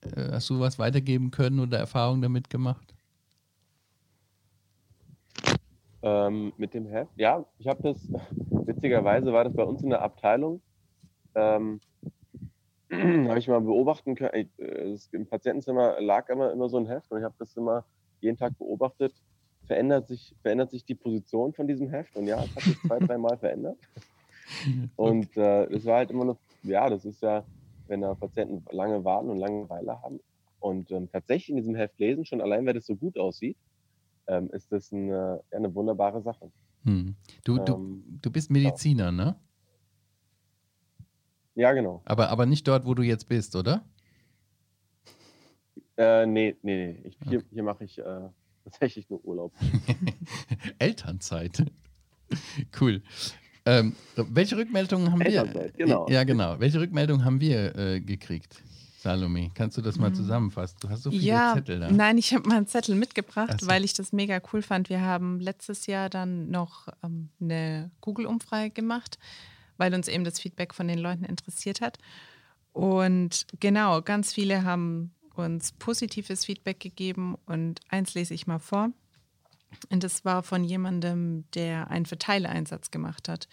äh, 0.00 0.32
hast 0.32 0.50
du 0.50 0.58
was 0.58 0.78
weitergeben 0.78 1.30
können 1.30 1.60
oder 1.60 1.78
Erfahrungen 1.78 2.22
damit 2.22 2.50
gemacht? 2.50 2.94
Ähm, 6.02 6.52
mit 6.56 6.72
dem 6.74 6.86
Heft? 6.86 7.10
Ja, 7.16 7.44
ich 7.58 7.66
habe 7.66 7.82
das, 7.82 7.98
witzigerweise 8.66 9.32
war 9.32 9.44
das 9.44 9.54
bei 9.54 9.64
uns 9.64 9.82
in 9.82 9.90
der 9.90 10.02
Abteilung, 10.02 10.62
ähm, 11.34 11.80
habe 12.92 13.38
ich 13.38 13.48
mal 13.48 13.60
beobachten 13.60 14.14
können, 14.14 14.48
ich, 14.58 14.64
äh, 14.64 14.96
im 15.12 15.26
Patientenzimmer 15.26 16.00
lag 16.00 16.28
immer, 16.28 16.52
immer 16.52 16.68
so 16.68 16.76
ein 16.76 16.86
Heft 16.86 17.10
und 17.10 17.18
ich 17.18 17.24
habe 17.24 17.34
das 17.38 17.56
immer 17.56 17.84
jeden 18.20 18.36
Tag 18.36 18.56
beobachtet, 18.58 19.12
verändert 19.66 20.06
sich, 20.08 20.34
verändert 20.42 20.70
sich 20.70 20.84
die 20.84 20.94
Position 20.94 21.52
von 21.52 21.66
diesem 21.66 21.90
Heft 21.90 22.16
und 22.16 22.26
ja, 22.26 22.42
es 22.42 22.54
hat 22.54 22.62
sich 22.62 22.80
zwei, 22.80 22.98
dreimal 23.00 23.36
verändert. 23.38 23.76
Und 24.94 25.36
äh, 25.36 25.68
das 25.68 25.84
war 25.84 25.96
halt 25.96 26.10
immer 26.10 26.24
noch, 26.24 26.38
ja, 26.62 26.88
das 26.88 27.04
ist 27.04 27.22
ja, 27.22 27.44
wenn 27.88 28.02
da 28.02 28.14
Patienten 28.14 28.64
lange 28.70 29.04
warten 29.04 29.30
und 29.30 29.38
Langeweile 29.38 30.00
haben 30.02 30.20
und 30.60 30.90
ähm, 30.90 31.08
tatsächlich 31.10 31.50
in 31.50 31.56
diesem 31.56 31.74
Heft 31.74 31.98
lesen, 31.98 32.24
schon 32.24 32.40
allein, 32.40 32.64
weil 32.66 32.74
das 32.74 32.86
so 32.86 32.94
gut 32.94 33.18
aussieht, 33.18 33.56
ähm, 34.28 34.50
ist 34.50 34.70
das 34.72 34.92
eine, 34.92 35.42
ja, 35.50 35.56
eine 35.56 35.74
wunderbare 35.74 36.22
Sache. 36.22 36.50
Hm. 36.84 37.16
Du, 37.44 37.58
du, 37.58 37.74
Ähm, 37.74 38.18
du 38.22 38.30
bist 38.30 38.50
Mediziner, 38.50 39.10
ne? 39.10 39.36
Ja, 41.56 41.72
genau. 41.72 42.00
Aber, 42.04 42.28
aber 42.30 42.46
nicht 42.46 42.68
dort, 42.68 42.86
wo 42.86 42.94
du 42.94 43.02
jetzt 43.02 43.28
bist, 43.28 43.56
oder? 43.56 43.84
Äh, 45.96 46.26
nee, 46.26 46.56
nee, 46.62 46.92
nee. 46.92 47.00
Ich, 47.08 47.16
hier, 47.28 47.42
hier 47.50 47.62
mache 47.62 47.84
ich 47.84 47.98
äh, 47.98 48.04
tatsächlich 48.64 49.08
nur 49.10 49.24
Urlaub. 49.24 49.52
Elternzeit. 50.78 51.64
cool. 52.80 53.02
Ähm, 53.64 53.96
welche 54.16 54.56
Rückmeldungen 54.56 55.10
haben 55.10 55.20
wir? 55.20 55.26
Elternzeit, 55.26 55.76
genau. 55.76 56.06
Ja, 56.08 56.24
genau. 56.24 56.60
Welche 56.60 56.80
Rückmeldungen 56.80 57.24
haben 57.24 57.40
wir 57.40 57.74
äh, 57.76 58.00
gekriegt? 58.00 58.62
Salome, 58.98 59.50
kannst 59.54 59.76
du 59.76 59.82
das 59.82 59.98
mal 59.98 60.10
Mhm. 60.10 60.14
zusammenfassen? 60.16 60.78
Du 60.80 60.88
hast 60.88 61.02
so 61.04 61.10
viele 61.10 61.22
ja, 61.22 61.54
Zettel 61.54 61.78
da. 61.80 61.90
nein, 61.90 62.18
ich 62.18 62.34
habe 62.34 62.48
mal 62.48 62.56
einen 62.56 62.66
Zettel 62.66 62.96
mitgebracht, 62.96 63.50
Ach 63.54 63.60
so. 63.60 63.68
weil 63.68 63.84
ich 63.84 63.92
das 63.94 64.12
mega 64.12 64.40
cool 64.52 64.62
fand. 64.62 64.88
Wir 64.88 65.00
haben 65.00 65.38
letztes 65.38 65.86
Jahr 65.86 66.10
dann 66.10 66.50
noch 66.50 66.88
ähm, 67.04 67.28
eine 67.40 67.90
Google-Umfrage 68.00 68.70
gemacht, 68.70 69.18
weil 69.76 69.94
uns 69.94 70.08
eben 70.08 70.24
das 70.24 70.40
Feedback 70.40 70.74
von 70.74 70.88
den 70.88 70.98
Leuten 70.98 71.24
interessiert 71.24 71.80
hat. 71.80 71.98
Und 72.72 73.46
genau, 73.60 74.02
ganz 74.02 74.32
viele 74.32 74.64
haben 74.64 75.14
uns 75.34 75.72
positives 75.72 76.44
Feedback 76.44 76.80
gegeben 76.80 77.36
und 77.46 77.80
eins 77.88 78.14
lese 78.14 78.34
ich 78.34 78.46
mal 78.46 78.58
vor. 78.58 78.90
Und 79.90 80.04
das 80.04 80.24
war 80.24 80.42
von 80.42 80.64
jemandem, 80.64 81.44
der 81.54 81.90
einen 81.90 82.06
Verteilereinsatz 82.06 82.90
gemacht 82.90 83.28
hat. 83.28 83.48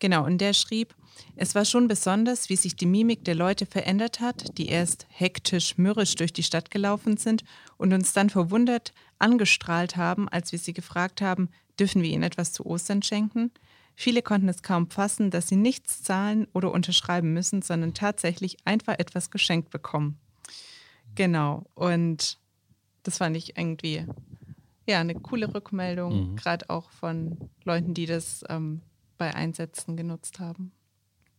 Genau, 0.00 0.24
und 0.24 0.38
der 0.38 0.52
schrieb, 0.52 0.94
es 1.34 1.56
war 1.56 1.64
schon 1.64 1.88
besonders, 1.88 2.48
wie 2.48 2.56
sich 2.56 2.76
die 2.76 2.86
Mimik 2.86 3.24
der 3.24 3.34
Leute 3.34 3.66
verändert 3.66 4.20
hat, 4.20 4.56
die 4.56 4.68
erst 4.68 5.06
hektisch, 5.10 5.76
mürrisch 5.76 6.14
durch 6.14 6.32
die 6.32 6.44
Stadt 6.44 6.70
gelaufen 6.70 7.16
sind 7.16 7.42
und 7.76 7.92
uns 7.92 8.12
dann 8.12 8.30
verwundert 8.30 8.92
angestrahlt 9.18 9.96
haben, 9.96 10.28
als 10.28 10.52
wir 10.52 10.58
sie 10.60 10.72
gefragt 10.72 11.20
haben, 11.20 11.48
dürfen 11.80 12.02
wir 12.02 12.10
ihnen 12.10 12.22
etwas 12.22 12.52
zu 12.52 12.64
Ostern 12.64 13.02
schenken? 13.02 13.50
Viele 14.00 14.22
konnten 14.22 14.48
es 14.48 14.62
kaum 14.62 14.88
fassen, 14.90 15.32
dass 15.32 15.48
sie 15.48 15.56
nichts 15.56 16.04
zahlen 16.04 16.46
oder 16.52 16.70
unterschreiben 16.70 17.32
müssen, 17.32 17.62
sondern 17.62 17.94
tatsächlich 17.94 18.58
einfach 18.64 18.94
etwas 18.96 19.32
geschenkt 19.32 19.70
bekommen. 19.70 20.20
Genau. 21.16 21.64
Und 21.74 22.38
das 23.02 23.18
fand 23.18 23.36
ich 23.36 23.58
irgendwie 23.58 24.06
ja 24.86 25.00
eine 25.00 25.16
coole 25.16 25.52
Rückmeldung, 25.52 26.30
Mhm. 26.30 26.36
gerade 26.36 26.70
auch 26.70 26.92
von 26.92 27.38
Leuten, 27.64 27.92
die 27.92 28.06
das 28.06 28.44
ähm, 28.48 28.82
bei 29.18 29.34
Einsätzen 29.34 29.96
genutzt 29.96 30.38
haben. 30.38 30.70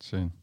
Schön. 0.04 0.34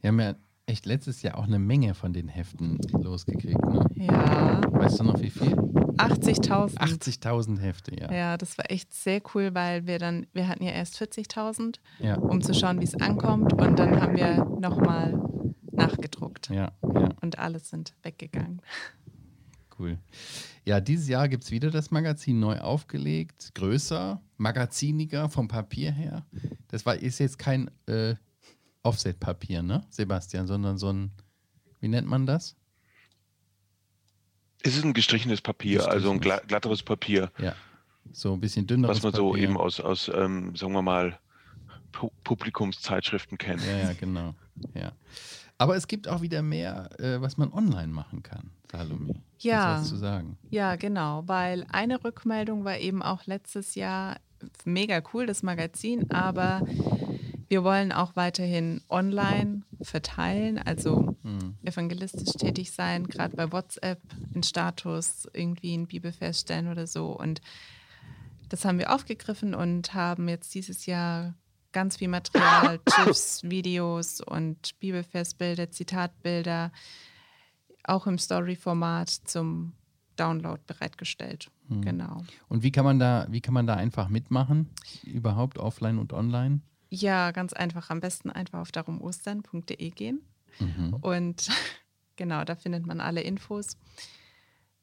Wir 0.00 0.08
haben 0.08 0.18
ja 0.18 0.34
echt 0.66 0.86
letztes 0.86 1.22
Jahr 1.22 1.38
auch 1.38 1.44
eine 1.44 1.60
Menge 1.60 1.94
von 1.94 2.12
den 2.12 2.26
Heften 2.26 2.78
losgekriegt. 2.90 3.64
Ne? 3.64 3.86
Ja, 3.94 4.60
Weißt 4.72 4.98
du 4.98 5.04
noch 5.04 5.20
wie 5.20 5.30
viel? 5.30 5.56
80.000. 5.96 6.76
80.000 6.76 7.58
Hefte, 7.60 7.98
ja. 7.98 8.12
Ja, 8.12 8.36
das 8.36 8.58
war 8.58 8.70
echt 8.70 8.92
sehr 8.94 9.20
cool, 9.34 9.54
weil 9.54 9.86
wir 9.86 9.98
dann, 9.98 10.26
wir 10.32 10.48
hatten 10.48 10.64
ja 10.64 10.72
erst 10.72 11.00
40.000, 11.00 11.76
Ja, 12.00 12.16
um 12.16 12.42
zu 12.42 12.54
schauen, 12.54 12.80
wie 12.80 12.84
es 12.84 12.94
ankommt. 12.94 13.52
Und 13.52 13.78
dann 13.78 14.00
haben 14.00 14.16
wir 14.16 14.44
nochmal 14.44 15.14
nachgedruckt. 15.72 16.50
ja, 16.50 16.72
ja, 16.82 17.08
Und 17.20 17.38
alles 17.38 17.68
sind 17.70 17.94
weggegangen. 18.02 18.60
cool. 19.78 19.98
Ja, 20.64 20.80
dieses 20.80 21.08
Jahr 21.08 21.28
gibt 21.28 21.44
es 21.44 21.50
wieder 21.50 21.70
das 21.70 21.90
Magazin 21.90 22.38
neu 22.40 22.58
aufgelegt, 22.58 23.52
größer, 23.54 24.20
magaziniger 24.36 25.28
vom 25.28 25.48
Papier 25.48 25.90
her. 25.92 26.24
Das 26.68 26.86
war, 26.86 26.96
ist 26.96 27.18
jetzt 27.18 27.38
kein 27.38 27.70
äh, 27.86 28.14
Offset-Papier, 28.82 29.62
ne, 29.62 29.84
Sebastian, 29.90 30.46
sondern 30.46 30.78
so 30.78 30.92
ein, 30.92 31.10
wie 31.80 31.88
nennt 31.88 32.06
man 32.08 32.26
das? 32.26 32.56
Es 34.66 34.76
ist 34.76 34.84
ein 34.84 34.94
gestrichenes 34.94 35.40
Papier, 35.40 35.86
also 35.88 36.10
ein 36.10 36.20
gla- 36.20 36.44
glatteres 36.46 36.82
Papier, 36.82 37.30
Ja, 37.38 37.54
so 38.12 38.32
ein 38.32 38.40
bisschen 38.40 38.66
dünneres 38.66 38.96
was 38.96 39.02
man 39.02 39.12
so 39.12 39.30
Papier. 39.30 39.44
eben 39.44 39.56
aus, 39.58 39.78
aus 39.78 40.10
ähm, 40.14 40.56
sagen 40.56 40.72
wir 40.72 40.82
mal, 40.82 41.18
Pu 41.92 42.10
Publikumszeitschriften 42.24 43.38
kennt. 43.38 43.62
Ja, 43.66 43.76
ja, 43.88 43.92
genau. 43.92 44.34
Ja. 44.74 44.92
Aber 45.58 45.76
es 45.76 45.86
gibt 45.86 46.08
auch 46.08 46.22
wieder 46.22 46.42
mehr, 46.42 46.88
äh, 46.98 47.20
was 47.20 47.36
man 47.36 47.52
online 47.52 47.88
machen 47.88 48.22
kann, 48.22 48.50
Salome. 48.72 49.14
Ja. 49.38 49.78
Was 49.80 49.88
zu 49.90 49.96
sagen. 49.96 50.36
Ja, 50.50 50.76
genau, 50.76 51.22
weil 51.26 51.66
eine 51.70 52.02
Rückmeldung 52.02 52.64
war 52.64 52.78
eben 52.78 53.02
auch 53.02 53.26
letztes 53.26 53.74
Jahr 53.74 54.16
mega 54.64 55.00
cool, 55.12 55.26
das 55.26 55.42
Magazin, 55.42 56.10
aber 56.10 56.62
wir 57.54 57.62
wollen 57.62 57.92
auch 57.92 58.16
weiterhin 58.16 58.82
online 58.88 59.62
verteilen, 59.80 60.58
also 60.58 61.16
Hm. 61.22 61.54
evangelistisch 61.62 62.34
tätig 62.34 62.72
sein, 62.72 63.06
gerade 63.06 63.36
bei 63.36 63.52
WhatsApp, 63.52 64.00
in 64.34 64.42
Status 64.42 65.28
irgendwie 65.32 65.72
ein 65.76 65.86
Bibelfest 65.86 66.40
stellen 66.40 66.66
oder 66.66 66.88
so. 66.88 67.16
Und 67.16 67.40
das 68.48 68.64
haben 68.64 68.80
wir 68.80 68.92
aufgegriffen 68.92 69.54
und 69.54 69.94
haben 69.94 70.28
jetzt 70.28 70.52
dieses 70.52 70.86
Jahr 70.86 71.34
ganz 71.70 71.98
viel 71.98 72.08
Material, 72.08 72.80
Tipps, 72.96 73.44
Videos 73.44 74.20
und 74.20 74.76
Bibelfestbilder, 74.80 75.70
Zitatbilder, 75.70 76.72
auch 77.84 78.08
im 78.08 78.18
Story-Format 78.18 79.10
zum 79.10 79.74
Download 80.16 80.60
bereitgestellt. 80.66 81.52
Hm. 81.68 81.82
Genau. 81.82 82.24
Und 82.48 82.64
wie 82.64 82.72
kann 82.72 82.84
man 82.84 82.98
da, 82.98 83.28
wie 83.30 83.40
kann 83.40 83.54
man 83.54 83.68
da 83.68 83.74
einfach 83.76 84.08
mitmachen? 84.08 84.70
Überhaupt 85.04 85.58
offline 85.58 85.98
und 86.00 86.12
online? 86.12 86.62
Ja, 86.94 87.32
ganz 87.32 87.52
einfach. 87.52 87.90
Am 87.90 88.00
besten 88.00 88.30
einfach 88.30 88.60
auf 88.60 88.70
darumostern.de 88.70 89.90
gehen. 89.90 90.20
Mhm. 90.60 90.94
Und 91.00 91.48
genau, 92.16 92.44
da 92.44 92.54
findet 92.54 92.86
man 92.86 93.00
alle 93.00 93.20
Infos. 93.22 93.76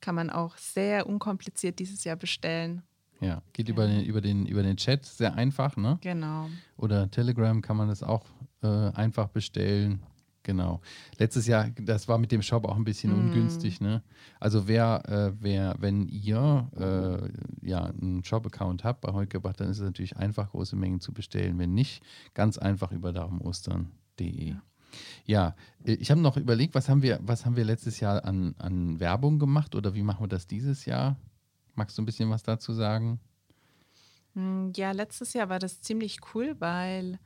Kann 0.02 0.16
man 0.16 0.30
auch 0.30 0.58
sehr 0.58 1.08
unkompliziert 1.08 1.80
dieses 1.80 2.04
Jahr 2.04 2.18
bestellen. 2.18 2.82
Ja, 3.22 3.44
geht 3.54 3.70
über 3.70 3.86
den, 3.88 4.04
über, 4.04 4.20
den, 4.20 4.48
über 4.48 4.64
den 4.64 4.78
Chat, 4.78 5.06
sehr 5.06 5.36
einfach, 5.36 5.78
ne? 5.78 6.00
Genau. 6.02 6.50
Oder 6.76 7.10
Telegram 7.12 7.62
kann 7.62 7.78
man 7.78 7.88
das 7.88 8.02
auch 8.02 8.26
äh, 8.64 8.68
einfach 8.68 9.28
bestellen. 9.30 10.02
Genau. 10.44 10.82
Letztes 11.20 11.46
Jahr, 11.46 11.70
das 11.80 12.08
war 12.08 12.18
mit 12.18 12.32
dem 12.32 12.42
Shop 12.42 12.66
auch 12.66 12.76
ein 12.76 12.84
bisschen 12.84 13.14
Mm. 13.14 13.20
ungünstig, 13.28 13.80
ne? 13.80 14.02
Also 14.40 14.68
wer, 14.68 15.04
äh, 15.08 15.34
wer, 15.40 15.76
wenn 15.80 16.08
ihr 16.08 16.68
äh, 16.76 17.68
ja 17.68 17.84
einen 17.86 18.24
Shop-Account 18.24 18.84
habt 18.84 19.02
bei 19.02 19.14
Heugebracht, 19.14 19.60
dann 19.60 19.70
ist 19.70 19.78
es 19.78 19.84
natürlich 19.84 20.18
einfach, 20.18 20.50
große 20.50 20.76
Mengen 20.76 21.00
zu 21.00 21.14
bestellen. 21.14 21.60
Wenn 21.60 21.74
nicht, 21.76 22.02
ganz 22.34 22.58
einfach 22.58 22.92
über 22.92 23.14
darumostern.de. 23.14 24.56
Ja, 25.26 25.56
äh, 25.86 25.94
ich 25.94 26.10
habe 26.10 26.22
noch 26.22 26.38
überlegt, 26.38 26.74
was 26.74 26.90
haben 26.90 27.04
wir, 27.04 27.20
was 27.22 27.46
haben 27.46 27.56
wir 27.56 27.64
letztes 27.64 28.00
Jahr 28.00 28.26
an, 28.26 28.56
an 28.58 29.00
Werbung 29.00 29.38
gemacht 29.38 29.76
oder 29.76 29.94
wie 29.94 30.04
machen 30.04 30.24
wir 30.24 30.28
das 30.28 30.48
dieses 30.48 30.86
Jahr? 30.86 31.18
Magst 31.76 31.98
du 31.98 32.02
ein 32.02 32.06
bisschen 32.06 32.30
was 32.32 32.42
dazu 32.44 32.74
sagen? 32.74 33.20
Mm, 34.34 34.70
Ja, 34.76 34.92
letztes 34.92 35.34
Jahr 35.34 35.50
war 35.50 35.60
das 35.60 35.82
ziemlich 35.82 36.18
cool, 36.34 36.56
weil 36.60 37.20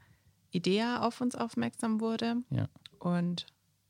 IDEA 0.54 1.02
auf 1.02 1.22
uns 1.22 1.36
aufmerksam 1.36 2.00
wurde. 2.00 2.38
Ja. 2.50 2.68
Und 3.06 3.46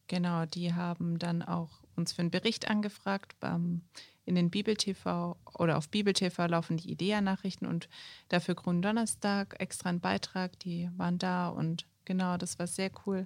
genau, 0.07 0.45
die 0.45 0.73
haben 0.73 1.19
dann 1.19 1.41
auch 1.41 1.69
uns 1.95 2.11
für 2.11 2.19
einen 2.21 2.31
Bericht 2.31 2.69
angefragt. 2.69 3.39
Beim, 3.39 3.83
in 4.25 4.35
den 4.35 4.49
Bibel-TV 4.49 5.37
oder 5.57 5.77
auf 5.77 5.87
Bibel-TV 5.87 6.47
laufen 6.47 6.75
die 6.75 6.91
IDEA-Nachrichten 6.91 7.65
und 7.65 7.87
dafür 8.27 8.55
Gründonnerstag 8.55 9.55
extra 9.59 9.87
einen 9.87 10.01
Beitrag. 10.01 10.59
Die 10.59 10.89
waren 10.97 11.17
da 11.17 11.47
und 11.47 11.85
genau, 12.03 12.35
das 12.35 12.59
war 12.59 12.67
sehr 12.67 12.91
cool. 13.05 13.25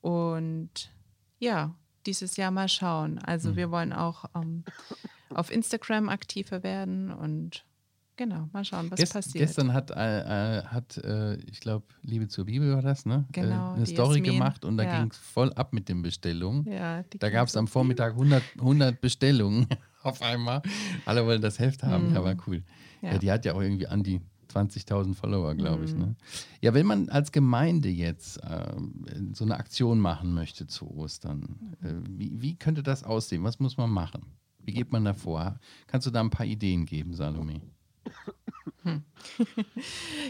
Und 0.00 0.90
ja, 1.38 1.74
dieses 2.06 2.38
Jahr 2.38 2.50
mal 2.50 2.68
schauen. 2.68 3.18
Also 3.18 3.50
Mhm. 3.50 3.56
wir 3.56 3.70
wollen 3.70 3.92
auch 3.92 4.24
ähm, 4.34 4.64
auf 5.34 5.50
Instagram 5.50 6.08
aktiver 6.08 6.62
werden 6.62 7.12
und 7.12 7.66
genau, 8.24 8.48
mal 8.52 8.64
schauen, 8.64 8.90
was 8.90 8.98
Gest- 9.00 9.12
passiert. 9.14 9.46
Gestern 9.46 9.72
hat, 9.72 9.90
äh, 9.90 10.58
äh, 10.58 10.62
hat 10.64 10.96
äh, 10.98 11.36
ich 11.50 11.60
glaube, 11.60 11.86
Liebe 12.02 12.28
zur 12.28 12.44
Bibel 12.44 12.72
war 12.74 12.82
das, 12.82 13.06
ne? 13.06 13.24
Genau, 13.32 13.72
äh, 13.72 13.76
eine 13.76 13.86
Story 13.86 14.18
Jasmin. 14.18 14.32
gemacht 14.32 14.64
und 14.64 14.76
da 14.76 14.84
Ja. 14.84 15.00
ging 15.00 15.10
es 15.10 15.16
voll 15.16 15.52
ab 15.54 15.72
mit 15.72 15.88
den 15.88 16.02
Bestellungen. 16.02 16.64
ja, 16.70 17.02
Da 17.18 17.30
gab 17.30 17.48
es 17.48 17.56
am. 17.56 17.66
Vormittag 17.66 18.12
100, 18.12 18.42
100 18.58 19.00
Bestellungen 19.00 19.66
auf 20.02 20.20
einmal. 20.22 20.60
Alle 21.06 21.24
wollen 21.26 21.40
das 21.42 21.58
Heft 21.58 21.82
haben, 21.82 22.12
ja, 22.14 22.20
Mhm. 22.20 22.24
war 22.24 22.36
cool. 22.46 22.62
Ja. 23.02 23.12
Ja. 23.12 23.18
die 23.18 23.30
hat 23.32 23.44
ja 23.46 23.54
auch 23.54 23.62
irgendwie 23.62 23.86
an 23.86 24.02
die 24.02 24.20
20.000 24.52 25.14
Follower, 25.14 25.54
glaube 25.54 25.84
ich. 25.84 25.92
Mhm. 25.94 26.00
Ne? 26.00 26.16
Ja, 26.60 26.74
wenn 26.74 26.84
man 26.86 27.08
als 27.08 27.30
Gemeinde 27.32 27.88
jetzt 27.88 28.40
ähm, 28.48 29.04
so 29.32 29.44
eine 29.44 29.56
Aktion 29.56 30.00
machen 30.00 30.34
möchte 30.34 30.66
zu 30.66 30.90
Ostern, 30.90 31.56
äh, 31.82 31.94
wie, 32.18 32.32
wie 32.42 32.56
könnte 32.56 32.82
das 32.82 33.04
aussehen? 33.04 33.44
Was 33.44 33.60
muss 33.60 33.76
man 33.76 33.90
machen? 33.90 34.22
Wie 34.62 34.72
geht 34.72 34.92
man 34.92 35.04
da 35.04 35.14
vor? 35.14 35.58
Kannst 35.86 36.06
du 36.06 36.10
da 36.10 36.20
ein 36.20 36.30
paar 36.30 36.44
Ideen 36.46 36.84
geben, 36.84 37.14
Salome? 37.14 37.60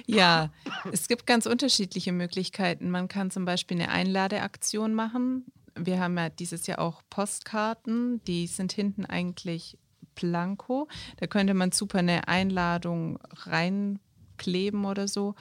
Ja, 0.06 0.50
es 0.92 1.08
gibt 1.08 1.26
ganz 1.26 1.46
unterschiedliche 1.46 2.12
Möglichkeiten. 2.12 2.90
Man 2.90 3.08
kann 3.08 3.30
zum 3.30 3.44
Beispiel 3.44 3.80
eine 3.80 3.90
Einladeaktion 3.90 4.94
machen. 4.94 5.44
Wir 5.76 6.00
haben 6.00 6.16
ja 6.18 6.28
dieses 6.28 6.66
Jahr 6.66 6.80
auch 6.80 7.02
Postkarten, 7.10 8.22
die 8.24 8.46
sind 8.46 8.72
hinten 8.72 9.06
eigentlich 9.06 9.78
blanko. 10.14 10.88
Da 11.18 11.26
könnte 11.26 11.54
man 11.54 11.72
super 11.72 12.00
eine 12.00 12.28
Einladung 12.28 13.18
reinkleben 13.46 14.84
oder 14.84 15.08
so. 15.08 15.34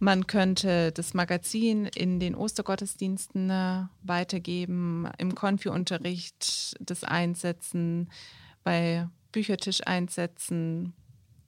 Man 0.00 0.28
könnte 0.28 0.92
das 0.92 1.12
Magazin 1.12 1.86
in 1.86 2.20
den 2.20 2.36
Ostergottesdiensten 2.36 3.50
äh, 3.50 3.84
weitergeben, 4.02 5.08
im 5.18 5.34
Konfi-Unterricht 5.34 6.76
das 6.78 7.02
einsetzen, 7.02 8.08
bei 8.62 9.08
Büchertisch 9.32 9.84
einsetzen. 9.84 10.92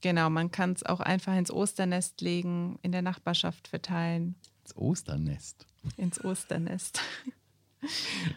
Genau, 0.03 0.31
man 0.31 0.51
kann 0.51 0.73
es 0.73 0.85
auch 0.87 1.01
einfach 1.01 1.37
ins 1.37 1.51
Osternest 1.51 2.21
legen, 2.21 2.79
in 2.83 2.93
der 2.93 3.03
Nachbarschaft 3.03 3.69
verteilen, 3.69 4.35
Das 4.65 4.77
Osternest. 4.77 5.67
ins 5.97 6.23
Osternest. 6.25 7.01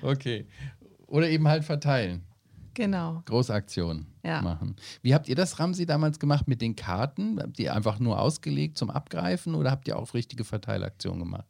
Okay. 0.01 0.47
Oder 1.07 1.29
eben 1.29 1.45
halt 1.49 1.65
verteilen. 1.65 2.23
Genau. 2.75 3.21
Großaktion 3.25 4.07
Ja. 4.23 4.41
machen. 4.41 4.77
Wie 5.01 5.13
habt 5.13 5.27
ihr 5.27 5.35
das, 5.35 5.59
Ramsi, 5.59 5.85
damals 5.85 6.17
gemacht 6.17 6.47
mit 6.47 6.61
den 6.61 6.77
Karten? 6.77 7.37
Habt 7.41 7.59
ihr 7.59 7.75
einfach 7.75 7.99
nur 7.99 8.19
ausgelegt 8.21 8.77
zum 8.77 8.89
Abgreifen 8.89 9.53
oder 9.53 9.69
habt 9.69 9.87
ihr 9.89 9.97
auch 9.99 10.13
richtige 10.13 10.45
Verteilaktionen 10.45 11.19
gemacht? 11.19 11.45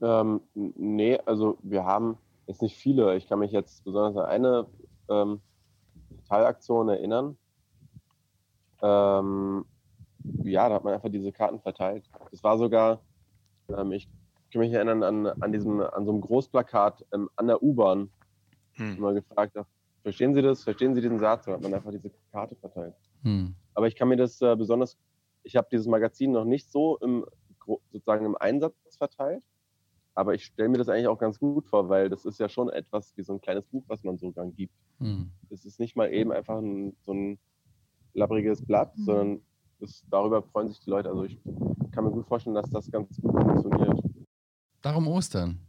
Ähm, 0.00 0.40
nee, 0.54 1.18
also 1.26 1.58
wir 1.62 1.84
haben 1.84 2.16
jetzt 2.46 2.62
nicht 2.62 2.76
viele. 2.76 3.16
Ich 3.16 3.28
kann 3.28 3.40
mich 3.40 3.52
jetzt 3.52 3.84
besonders 3.84 4.16
an 4.24 4.30
eine 4.30 4.66
ähm, 5.10 5.40
Teilaktion 6.28 6.88
erinnern. 6.88 7.36
Ähm, 8.82 9.64
ja, 10.44 10.68
da 10.68 10.76
hat 10.76 10.84
man 10.84 10.94
einfach 10.94 11.10
diese 11.10 11.32
Karten 11.32 11.60
verteilt. 11.60 12.08
Das 12.30 12.42
war 12.44 12.58
sogar, 12.58 13.00
ähm, 13.68 13.92
ich 13.92 14.08
kann 14.52 14.60
mich 14.60 14.72
erinnern 14.72 15.02
an, 15.02 15.26
an 15.26 15.52
diesem, 15.52 15.80
an 15.80 16.04
so 16.04 16.12
einem 16.12 16.20
Großplakat 16.20 17.04
ähm, 17.12 17.28
an 17.36 17.46
der 17.46 17.62
U-Bahn, 17.62 18.10
Hm. 18.74 18.96
immer 18.96 19.12
gefragt, 19.12 19.56
verstehen 20.02 20.34
Sie 20.34 20.42
das? 20.42 20.62
Verstehen 20.62 20.94
Sie 20.94 21.00
diesen 21.00 21.18
Satz? 21.18 21.46
Da 21.46 21.52
hat 21.54 21.62
man 21.62 21.74
einfach 21.74 21.90
diese 21.90 22.12
Karte 22.30 22.54
verteilt. 22.54 22.94
Hm. 23.22 23.54
Aber 23.74 23.88
ich 23.88 23.96
kann 23.96 24.08
mir 24.08 24.16
das 24.16 24.40
äh, 24.40 24.54
besonders, 24.54 24.96
ich 25.42 25.56
habe 25.56 25.66
dieses 25.72 25.88
Magazin 25.88 26.30
noch 26.30 26.44
nicht 26.44 26.70
so 26.70 26.96
im, 26.98 27.26
sozusagen 27.90 28.24
im 28.24 28.36
Einsatz 28.36 28.74
verteilt, 28.96 29.42
aber 30.18 30.34
ich 30.34 30.46
stelle 30.46 30.68
mir 30.68 30.78
das 30.78 30.88
eigentlich 30.88 31.06
auch 31.06 31.18
ganz 31.18 31.38
gut 31.38 31.64
vor, 31.64 31.88
weil 31.88 32.08
das 32.08 32.24
ist 32.24 32.40
ja 32.40 32.48
schon 32.48 32.68
etwas 32.70 33.16
wie 33.16 33.22
so 33.22 33.34
ein 33.34 33.40
kleines 33.40 33.64
Buch, 33.66 33.84
was 33.86 34.02
man 34.02 34.18
so 34.18 34.32
dann 34.32 34.52
gibt. 34.52 34.74
Hm. 34.98 35.30
Es 35.48 35.64
ist 35.64 35.78
nicht 35.78 35.94
mal 35.94 36.12
eben 36.12 36.32
einfach 36.32 36.58
ein, 36.58 36.96
so 37.06 37.12
ein 37.12 37.38
labbriges 38.14 38.60
Blatt, 38.66 38.98
Mhm. 38.98 39.04
sondern 39.04 39.40
das, 39.78 40.04
darüber 40.10 40.42
freuen 40.42 40.66
sich 40.70 40.80
die 40.80 40.90
Leute. 40.90 41.08
Also 41.08 41.22
ich 41.22 41.38
kann 41.92 42.02
mir 42.02 42.10
gut 42.10 42.26
vorstellen, 42.26 42.56
dass 42.56 42.68
das 42.68 42.90
ganz 42.90 43.16
gut 43.20 43.30
funktioniert. 43.32 44.02
Darum 44.82 45.06
Ostern. 45.06 45.60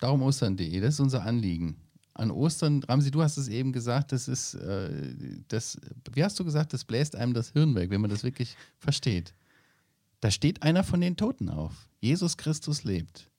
darumostern.de, 0.00 0.78
das 0.80 0.94
ist 0.94 1.00
unser 1.00 1.22
Anliegen. 1.24 1.76
An 2.12 2.30
Ostern, 2.30 2.82
Ramsi, 2.82 3.10
du 3.10 3.22
hast 3.22 3.38
es 3.38 3.48
eben 3.48 3.72
gesagt, 3.72 4.12
das 4.12 4.28
ist, 4.28 4.52
äh, 4.52 4.90
das, 5.48 5.80
wie 6.12 6.22
hast 6.22 6.38
du 6.38 6.44
gesagt, 6.44 6.74
das 6.74 6.84
bläst 6.84 7.16
einem 7.16 7.32
das 7.32 7.52
Hirn 7.52 7.74
weg, 7.74 7.88
wenn 7.88 8.02
man 8.02 8.10
das 8.10 8.22
wirklich 8.22 8.54
versteht. 8.76 9.32
Da 10.20 10.30
steht 10.30 10.62
einer 10.62 10.84
von 10.84 11.00
den 11.00 11.16
Toten 11.16 11.48
auf. 11.48 11.88
Jesus 12.00 12.36
Christus 12.36 12.84
lebt. 12.84 13.31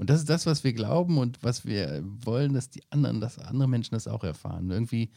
Und 0.00 0.08
das 0.08 0.20
ist 0.20 0.30
das, 0.30 0.46
was 0.46 0.64
wir 0.64 0.72
glauben 0.72 1.18
und 1.18 1.42
was 1.42 1.66
wir 1.66 2.02
wollen, 2.02 2.54
dass 2.54 2.70
die 2.70 2.82
anderen, 2.88 3.20
dass 3.20 3.38
andere 3.38 3.68
Menschen 3.68 3.94
das 3.94 4.08
auch 4.08 4.24
erfahren. 4.24 4.70
Irgendwie 4.70 5.10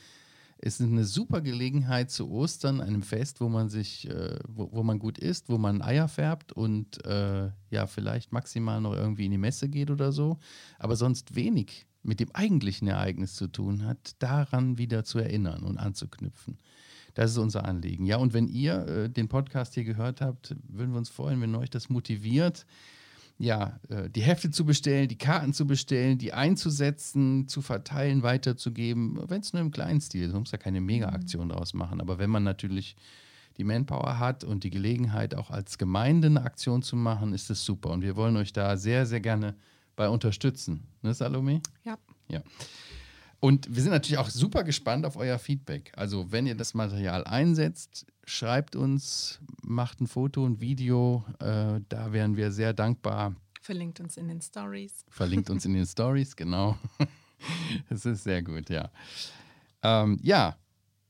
ist 0.58 0.82
es 0.82 0.86
eine 0.86 1.06
super 1.06 1.40
Gelegenheit 1.40 2.12
zu 2.12 2.30
Ostern, 2.30 2.82
einem 2.82 3.02
Fest, 3.02 3.40
wo 3.40 3.48
man 3.48 3.70
sich, 3.70 4.10
äh, 4.10 4.38
wo, 4.46 4.74
wo, 4.74 4.84
man 4.84 5.00
gut 5.00 5.18
isst, 5.20 5.48
wo 5.48 5.58
man 5.58 5.82
Eier 5.82 6.10
färbt 6.10 6.52
und 6.52 7.06
äh, 7.06 7.50
ja, 7.70 7.88
vielleicht 7.88 8.34
maximal 8.34 8.82
noch 8.82 8.94
irgendwie 8.94 9.24
in 9.24 9.32
die 9.32 9.38
Messe 9.38 9.70
geht 9.70 9.90
oder 9.90 10.12
so, 10.12 10.38
aber 10.80 10.98
sonst 10.98 11.34
wenig 11.34 11.86
mit 12.02 12.20
dem 12.20 12.32
eigentlichen 12.32 12.90
Ereignis 12.90 13.36
zu 13.36 13.48
tun 13.48 13.86
hat, 13.86 14.18
daran 14.20 14.78
wieder 14.78 15.06
zu 15.06 15.18
erinnern 15.18 15.64
und 15.64 15.78
anzuknüpfen. 15.78 16.58
Das 17.14 17.32
ist 17.32 17.38
unser 17.38 17.64
Anliegen. 17.64 18.06
Ja, 18.06 18.18
und 18.18 18.34
wenn 18.34 18.50
ihr 18.50 18.86
äh, 18.86 19.10
den 19.10 19.30
Podcast 19.30 19.76
hier 19.76 19.86
gehört 19.86 20.20
habt, 20.20 20.58
würden 20.68 20.92
wir 20.92 20.98
uns 20.98 21.10
freuen, 21.10 21.40
wenn 21.40 21.56
euch 21.56 21.70
das 21.70 21.90
motiviert, 21.90 22.66
ja, 23.38 23.80
äh, 23.90 24.10
die 24.10 24.22
Hefte 24.22 24.52
zu 24.52 24.66
bestellen, 24.66 25.08
die 25.08 25.18
Karten 25.18 25.54
zu 25.54 25.66
bestellen, 25.66 26.18
die 26.18 26.34
einzusetzen, 26.34 27.48
zu 27.48 27.62
verteilen, 27.62 28.24
weiterzugeben, 28.24 29.20
wenn 29.28 29.42
es 29.42 29.54
nur 29.54 29.62
im 29.62 29.72
kleinen 29.72 30.02
Stil 30.02 30.24
ist. 30.26 30.32
Man 30.32 30.42
muss 30.42 30.52
ja 30.52 30.58
keine 30.58 30.82
Mega-Aktion 30.82 31.50
daraus 31.50 31.74
machen. 31.74 32.00
Aber 32.00 32.20
wenn 32.20 32.30
man 32.30 32.44
natürlich 32.44 32.96
die 33.58 33.64
Manpower 33.64 34.20
hat 34.20 34.44
und 34.44 34.64
die 34.64 34.70
Gelegenheit, 34.70 35.36
auch 35.36 35.52
als 35.52 35.78
Gemeinde 35.78 36.28
eine 36.28 36.44
Aktion 36.44 36.82
zu 36.82 36.96
machen, 36.96 37.34
ist 37.34 37.50
das 37.50 37.64
super. 37.64 37.92
Und 37.92 38.02
wir 38.02 38.16
wollen 38.16 38.38
euch 38.38 38.54
da 38.54 38.78
sehr, 38.78 39.06
sehr 39.06 39.20
gerne 39.20 39.56
bei 39.96 40.10
unterstützen. 40.10 40.88
Ne, 41.02 41.14
Salome? 41.14 41.62
Ja. 41.84 41.98
Ja. 42.30 42.42
Und 43.44 43.76
wir 43.76 43.84
sind 43.84 43.92
natürlich 43.92 44.20
auch 44.20 44.30
super 44.30 44.64
gespannt 44.64 45.06
auf 45.06 45.18
euer 45.18 45.38
Feedback. 45.38 45.92
Also, 45.98 46.32
wenn 46.32 46.48
ihr 46.48 46.56
das 46.56 46.74
Material 46.74 47.26
einsetzt, 47.26 48.06
schreibt 48.24 48.74
uns, 48.74 49.42
macht 49.62 50.00
ein 50.00 50.08
Foto, 50.08 50.46
ein 50.46 50.62
Video. 50.62 51.26
Äh, 51.40 51.82
da 51.90 52.14
wären 52.14 52.38
wir 52.38 52.54
sehr 52.54 52.72
dankbar. 52.72 53.36
Verlinkt 53.62 54.00
uns 54.00 54.16
in 54.16 54.30
den 54.30 54.42
Stories. 54.42 55.04
Verlinkt 55.10 55.50
uns 55.50 55.66
in 55.66 55.74
den 55.74 55.86
Stories, 55.86 56.38
genau. 56.38 56.78
Das 57.90 58.06
ist 58.06 58.24
sehr 58.24 58.42
gut, 58.42 58.70
ja. 58.70 58.90
Ähm, 59.82 60.18
ja, 60.24 60.56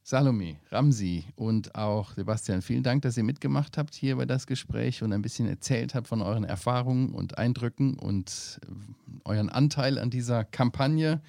Salome, 0.01 0.57
Ramsi 0.71 1.25
und 1.35 1.75
auch 1.75 2.13
Sebastian, 2.13 2.63
vielen 2.63 2.81
Dank, 2.81 3.03
dass 3.03 3.15
ihr 3.15 3.23
mitgemacht 3.23 3.77
habt 3.77 3.93
hier 3.93 4.15
bei 4.15 4.25
das 4.25 4.47
Gespräch 4.47 5.03
und 5.03 5.13
ein 5.13 5.21
bisschen 5.21 5.47
erzählt 5.47 5.93
habt 5.93 6.07
von 6.07 6.23
euren 6.23 6.43
Erfahrungen 6.43 7.13
und 7.13 7.37
Eindrücken 7.37 7.99
und 7.99 8.59
euren 9.23 9.49
Anteil 9.49 9.99
an 9.99 10.09
dieser 10.09 10.43
Kampagne 10.43 11.21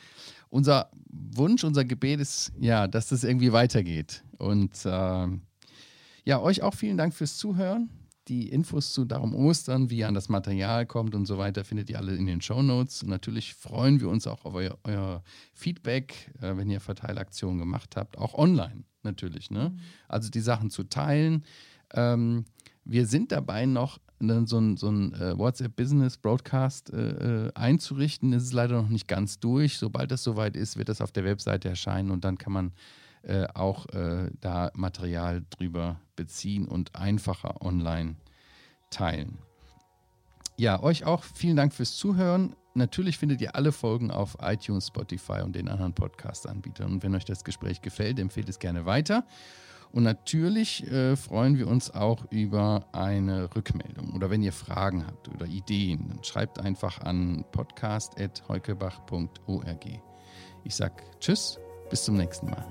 unser 0.55 0.89
Wunsch, 1.09 1.65
unser 1.65 1.85
Gebet 1.85 2.21
ist 2.21 2.53
ja, 2.61 2.87
dass 2.87 3.09
das 3.09 3.25
irgendwie 3.25 3.53
weitergeht. 3.53 4.23
Und 4.39 4.85
äh, 4.85 5.27
ja, 6.25 6.41
euch 6.41 6.63
auch 6.63 6.75
vielen 6.75 6.97
Dank 6.97 7.13
fürs 7.13 7.37
Zuhören. 7.37 7.91
Die 8.29 8.49
Infos 8.49 8.93
zu 8.93 9.05
Darum 9.05 9.35
Ostern, 9.35 9.91
wie 9.91 9.99
ihr 9.99 10.09
an 10.09 10.15
das 10.15 10.29
Material 10.29 10.87
kommt 10.87 11.17
und 11.17 11.27
so 11.27 11.39
weiter, 11.39 11.65
findet 11.65 11.91
ihr 11.91 11.99
alle 11.99 12.15
in 12.15 12.27
den 12.27 12.41
Show 12.41 12.63
Notes. 12.63 13.03
Und 13.03 13.09
natürlich 13.09 13.53
freuen 13.55 14.01
wir 14.01 14.09
uns 14.09 14.29
auch 14.29 14.45
auf 14.45 14.55
euer, 14.55 14.79
euer 14.85 15.25
Feedback, 15.55 16.33
äh, 16.41 16.57
wenn 16.57 16.71
ihr 16.71 16.81
Verteilaktionen 16.81 17.59
gemacht 17.59 17.97
habt, 17.97 18.17
auch 18.17 18.35
online 18.35 18.85
natürlich. 19.03 19.51
Ne? 19.51 19.71
Mhm. 19.71 19.81
Also 20.07 20.31
die 20.31 20.41
Sachen 20.41 20.71
zu 20.71 20.85
teilen. 20.85 21.45
Ähm, 21.93 22.45
wir 22.85 23.07
sind 23.07 23.33
dabei 23.33 23.67
noch 23.67 23.99
dann 24.29 24.47
so 24.47 24.59
ein, 24.59 24.77
so 24.77 24.89
ein 24.91 25.15
äh, 25.15 25.37
WhatsApp-Business-Broadcast 25.39 26.93
äh, 26.93 27.47
äh, 27.47 27.53
einzurichten. 27.55 28.33
Das 28.33 28.43
ist 28.43 28.53
leider 28.53 28.81
noch 28.81 28.89
nicht 28.89 29.09
ganz 29.09 29.39
durch. 29.41 29.79
Sobald 29.79 30.11
das 30.11 30.23
soweit 30.23 30.57
ist, 30.57 30.77
wird 30.77 30.89
das 30.89 31.01
auf 31.01 31.13
der 31.13 31.25
Webseite 31.25 31.69
erscheinen 31.69 32.11
und 32.11 32.25
dann 32.25 32.39
kann 32.39 32.53
man 32.53 32.73
äh, 33.23 33.47
auch 33.55 33.87
äh, 33.91 34.31
da 34.41 34.71
Material 34.75 35.43
drüber 35.51 36.01
beziehen 36.17 36.69
und 36.69 36.95
einfacher 36.95 37.63
online 37.63 38.17
teilen. 38.91 39.39
Ja, 40.57 40.83
euch 40.83 41.05
auch 41.05 41.25
vielen 41.25 41.57
Dank 41.57 41.73
fürs 41.73 41.97
Zuhören. 41.97 42.55
Natürlich 42.75 43.19
findet 43.19 43.41
ihr 43.41 43.55
alle 43.57 43.73
Folgen 43.73 44.11
auf 44.11 44.37
iTunes, 44.41 44.89
Spotify 44.89 45.41
und 45.43 45.57
den 45.57 45.69
anderen 45.69 45.95
Podcast-Anbietern. 45.95 46.93
Und 46.93 47.03
wenn 47.03 47.15
euch 47.15 47.25
das 47.25 47.45
Gespräch 47.45 47.81
gefällt, 47.83 48.19
empfehlt 48.19 48.49
es 48.49 48.59
gerne 48.59 48.85
weiter. 48.85 49.25
Und 49.95 50.03
natürlich 50.03 50.91
äh, 50.91 51.15
freuen 51.15 51.57
wir 51.57 51.69
uns 51.69 51.95
auch 51.95 52.25
über 52.33 52.89
eine 52.91 53.55
Rückmeldung. 53.55 54.13
Oder 54.15 54.29
wenn 54.29 54.43
ihr 54.43 54.53
Fragen 54.53 55.07
habt 55.07 55.29
oder 55.29 55.47
Ideen, 55.47 56.09
dann 56.09 56.25
schreibt 56.25 56.59
einfach 56.59 57.01
an 57.01 57.45
podcast.heukebach.org. 57.53 59.87
Ich 60.65 60.75
sage 60.75 61.05
Tschüss, 61.21 61.61
bis 61.91 62.03
zum 62.03 62.17
nächsten 62.17 62.51
Mal. 62.51 62.67